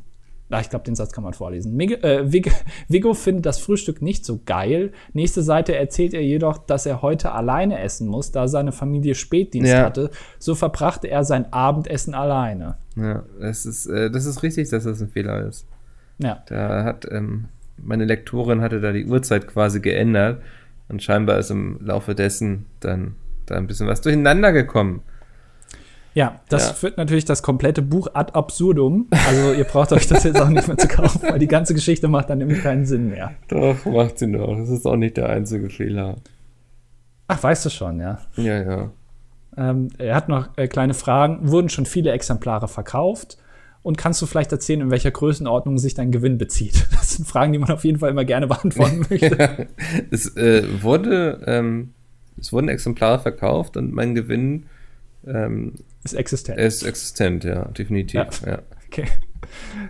[0.49, 1.75] ah, ich glaube, den Satz kann man vorlesen.
[1.75, 2.51] Mig, äh, Vig,
[2.87, 4.91] Vigo findet das Frühstück nicht so geil.
[5.13, 9.71] Nächste Seite erzählt er jedoch, dass er heute alleine essen muss, da seine Familie Spätdienst
[9.71, 9.83] Ja.
[9.83, 10.09] hatte.
[10.39, 12.77] So verbrachte er sein Abendessen alleine.
[12.95, 15.67] Ja, das ist, äh, das ist richtig, dass das ein Fehler ist.
[16.17, 16.43] Ja.
[16.47, 17.45] Da hat ähm,
[17.77, 20.41] meine Lektorin hatte da die Uhrzeit quasi geändert
[20.89, 25.01] und scheinbar ist im Laufe dessen dann da ein bisschen was durcheinander gekommen.
[26.15, 26.73] Ja, das Ja.
[26.73, 29.07] führt natürlich das komplette Buch ad absurdum.
[29.27, 32.07] Also ihr braucht euch das jetzt auch nicht mehr zu kaufen, weil die ganze Geschichte
[32.07, 33.31] macht dann nämlich keinen Sinn mehr.
[33.47, 34.55] Doch, macht sie noch.
[34.57, 36.15] Das ist auch nicht der einzige Fehler.
[37.27, 38.19] Ach, weißt du schon, ja.
[38.37, 38.91] Ja, ja.
[39.55, 41.49] Ähm, er hat noch äh, kleine Fragen.
[41.51, 43.37] Wurden schon viele Exemplare verkauft?
[43.81, 46.87] Und kannst du vielleicht erzählen, in welcher Größenordnung sich dein Gewinn bezieht?
[46.91, 49.67] Das sind Fragen, die man auf jeden Fall immer gerne beantworten möchte.
[50.11, 51.93] es äh, wurde, ähm,
[52.39, 54.65] es wurden Exemplare verkauft und mein Gewinn
[55.25, 56.59] ähm, Ist existent.
[56.59, 58.41] ist existent, ja, definitiv.
[58.45, 58.51] Ja.
[58.51, 58.61] Ja.
[58.91, 59.05] Okay.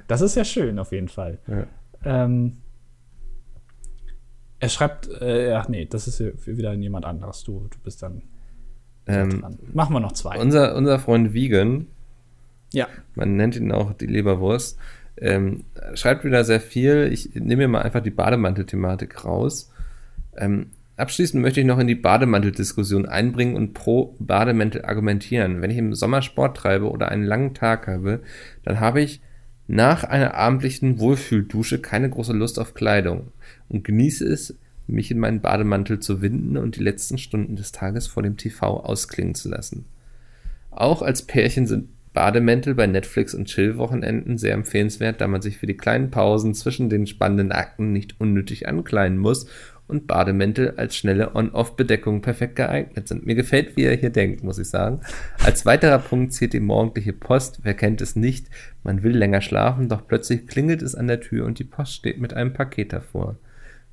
[0.07, 1.39] Das ist ja schön, auf jeden Fall.
[1.47, 1.65] Ja.
[2.03, 2.57] Ähm,
[4.59, 7.43] er schreibt, äh, ach nee, das ist wieder jemand anderes.
[7.45, 8.23] Du, du bist dann
[9.07, 9.57] Ähm, dran.
[9.73, 10.37] Machen wir noch zwei.
[10.37, 11.87] unser, unser Freund Vegan,
[12.73, 12.87] ja.
[13.15, 14.77] man nennt ihn auch die Leberwurst,
[15.15, 15.63] ähm,
[15.93, 17.09] schreibt wieder sehr viel.
[17.13, 19.71] Ich nehme mir mal einfach die Bademantel-Thematik raus.
[20.35, 25.61] Ähm, abschließend möchte ich noch in die Bademanteldiskussion einbringen und pro Bademantel argumentieren.
[25.61, 28.21] Wenn ich im Sommer Sport treibe oder einen langen Tag habe,
[28.63, 29.21] dann habe ich
[29.67, 33.31] nach einer abendlichen Wohlfühldusche keine große Lust auf Kleidung
[33.67, 38.07] und genieße es, mich in meinen Bademantel zu winden und die letzten Stunden des Tages
[38.07, 39.85] vor dem TV ausklingen zu lassen.
[40.71, 45.67] Auch als Pärchen sind Bademäntel bei Netflix und Chill-Wochenenden sehr empfehlenswert, da man sich für
[45.67, 49.45] die kleinen Pausen zwischen den spannenden Akten nicht unnötig ankleiden muss
[49.89, 53.25] und Bademäntel als schnelle On-Off-Bedeckung perfekt geeignet sind.
[53.25, 55.01] Mir gefällt, wie er hier denkt, muss ich sagen.
[55.43, 57.61] Als weiterer Punkt zählt die morgendliche Post.
[57.63, 58.47] Wer kennt es nicht?
[58.83, 62.19] Man will länger schlafen, doch plötzlich klingelt es an der Tür und die Post steht
[62.19, 63.37] mit einem Paket davor.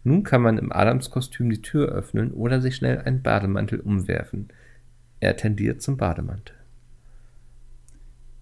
[0.04, 4.48] Nun kann man im Adamskostüm die Tür öffnen oder sich schnell einen Bademantel umwerfen.
[5.18, 6.54] Er tendiert zum Bademantel.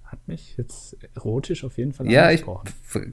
[0.05, 2.45] Hat mich jetzt erotisch auf jeden Fall Ja, ich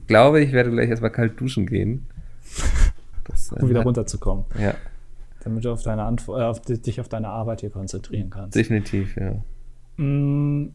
[0.06, 2.06] glaube, ich werde gleich erstmal kalt duschen gehen.
[3.24, 4.74] Das, um wieder runterzukommen, Ja,
[5.44, 8.56] damit du auf deine Antwo äh, auf di- dich auf deine Arbeit hier konzentrieren kannst.
[8.56, 9.34] definitiv, ja.
[10.02, 10.74] Mm,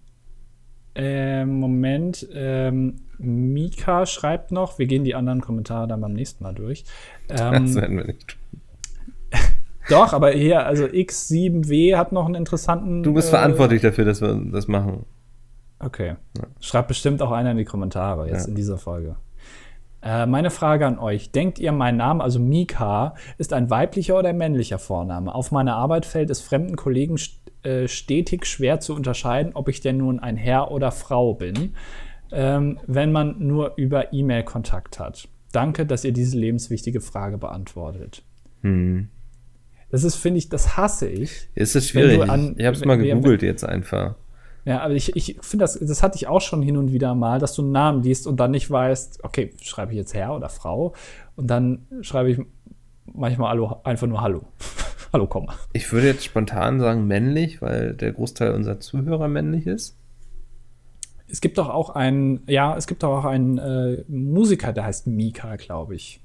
[0.96, 6.54] äh, Moment, ähm, Mika schreibt noch, wir gehen die anderen Kommentare dann beim nächsten Mal
[6.54, 6.86] durch.
[7.30, 8.38] Ähm, Das werden wir nicht
[9.90, 13.04] doch, aber hier, also X7W hat noch einen interessanten.
[13.04, 15.06] Du bist äh, verantwortlich dafür, dass wir das machen.
[15.80, 16.16] Okay.
[16.60, 18.50] Schreibt bestimmt auch einer in die Kommentare jetzt Ja.
[18.50, 19.16] in dieser Folge.
[20.04, 21.32] Äh, meine Frage an euch.
[21.32, 25.34] Denkt ihr, mein Name, also Mika, ist ein weiblicher oder männlicher Vorname?
[25.34, 29.82] Auf meiner Arbeit fällt es fremden Kollegen st äh, stetig schwer zu unterscheiden, ob ich
[29.82, 31.74] denn nun ein Herr oder Frau bin,
[32.32, 35.28] ähm, wenn man nur über E-Mail Kontakt hat.
[35.52, 38.22] Danke, dass ihr diese lebenswichtige Frage beantwortet.
[38.62, 39.10] Hm.
[39.90, 41.50] Das ist, finde ich, das hasse ich.
[41.56, 42.30] Ist es du schwierig?
[42.30, 44.16] an- ich habe es mal gegoogelt jetzt einfach.
[44.68, 47.40] Ja, aber ich, ich finde das, das hatte ich auch schon hin und wieder mal,
[47.40, 50.50] dass du einen Namen liest und dann nicht weißt, okay, schreibe ich jetzt Herr oder
[50.50, 50.94] Frau?
[51.38, 52.40] Und dann schreibe ich
[53.06, 54.42] manchmal Hallo, einfach nur Hallo.
[55.14, 55.56] Hallo, Komma.
[55.72, 59.96] Ich würde jetzt spontan sagen männlich, weil der Großteil unserer Zuhörer männlich ist.
[61.30, 65.08] Es gibt doch auch einen, ja, es gibt doch auch einen äh, Musiker, der heißt
[65.08, 66.20] Mika, glaube ich.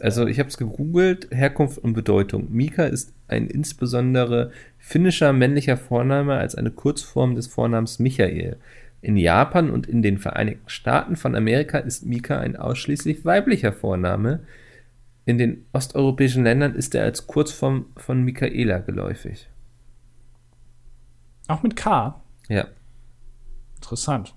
[0.00, 2.48] Also ich habe es gegoogelt, Herkunft und Bedeutung.
[2.52, 8.56] Mika ist ein insbesondere finnischer männlicher Vorname als eine Kurzform des Vornamens Michael.
[9.02, 14.40] In Japan und in den Vereinigten Staaten von Amerika ist Mika ein ausschließlich weiblicher Vorname.
[15.24, 19.48] In den osteuropäischen Ländern ist er als Kurzform von Michaela geläufig.
[21.48, 22.20] Auch mit K.
[22.48, 22.66] Ja.
[23.76, 24.34] Interessant.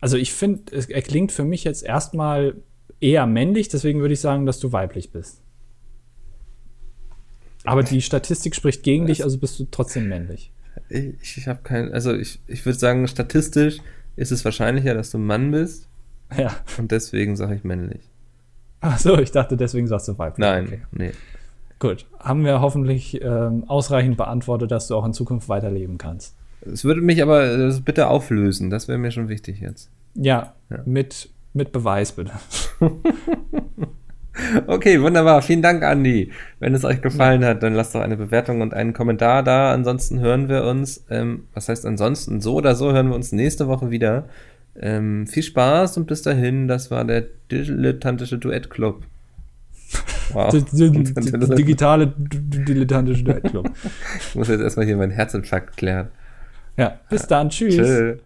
[0.00, 2.56] Also ich finde, es- er klingt für mich jetzt erstmal
[3.00, 5.42] eher männlich, deswegen würde ich sagen, dass du weiblich bist.
[7.64, 10.52] Aber die Statistik spricht gegen dich, also bist du trotzdem männlich.
[10.88, 13.78] Ich, ich habe kein, also ich, ich würde sagen, statistisch
[14.16, 15.88] ist es wahrscheinlicher, dass du Mann bist.
[16.36, 16.54] Ja.
[16.78, 18.00] Und deswegen sage ich männlich.
[18.80, 20.38] Ach so, ich dachte, deswegen sagst du weiblich.
[20.38, 20.80] Nein, Okay.
[20.92, 21.10] nee.
[21.80, 22.06] Gut.
[22.18, 26.34] Haben wir hoffentlich ähm, ausreichend beantwortet, dass du auch in Zukunft weiterleben kannst.
[26.60, 28.68] Es würde mich aber äh, bitte auflösen.
[28.70, 29.90] Das wäre mir schon wichtig jetzt.
[30.14, 30.78] Ja, Ja.
[30.84, 32.32] Mit, mit Beweis bitte.
[34.66, 35.42] Okay, wunderbar.
[35.42, 36.30] Vielen Dank, Andi.
[36.60, 39.72] Wenn es euch gefallen hat, dann lasst doch eine Bewertung und einen Kommentar da.
[39.72, 43.66] Ansonsten hören wir uns, ähm, was heißt ansonsten, so oder so hören wir uns nächste
[43.66, 44.28] Woche wieder.
[44.80, 49.02] Ähm, viel Spaß und bis dahin, das war der dilettantische Duettclub.
[50.32, 50.54] Wow.
[50.72, 53.70] Digitale dilettantische Duettclub.
[54.20, 56.08] Ich muss jetzt erstmal hier meinen Herzinfarkt klären.
[56.76, 57.50] Ja, bis dann.
[57.50, 57.74] Tschüss.
[57.74, 58.18] Tschüss.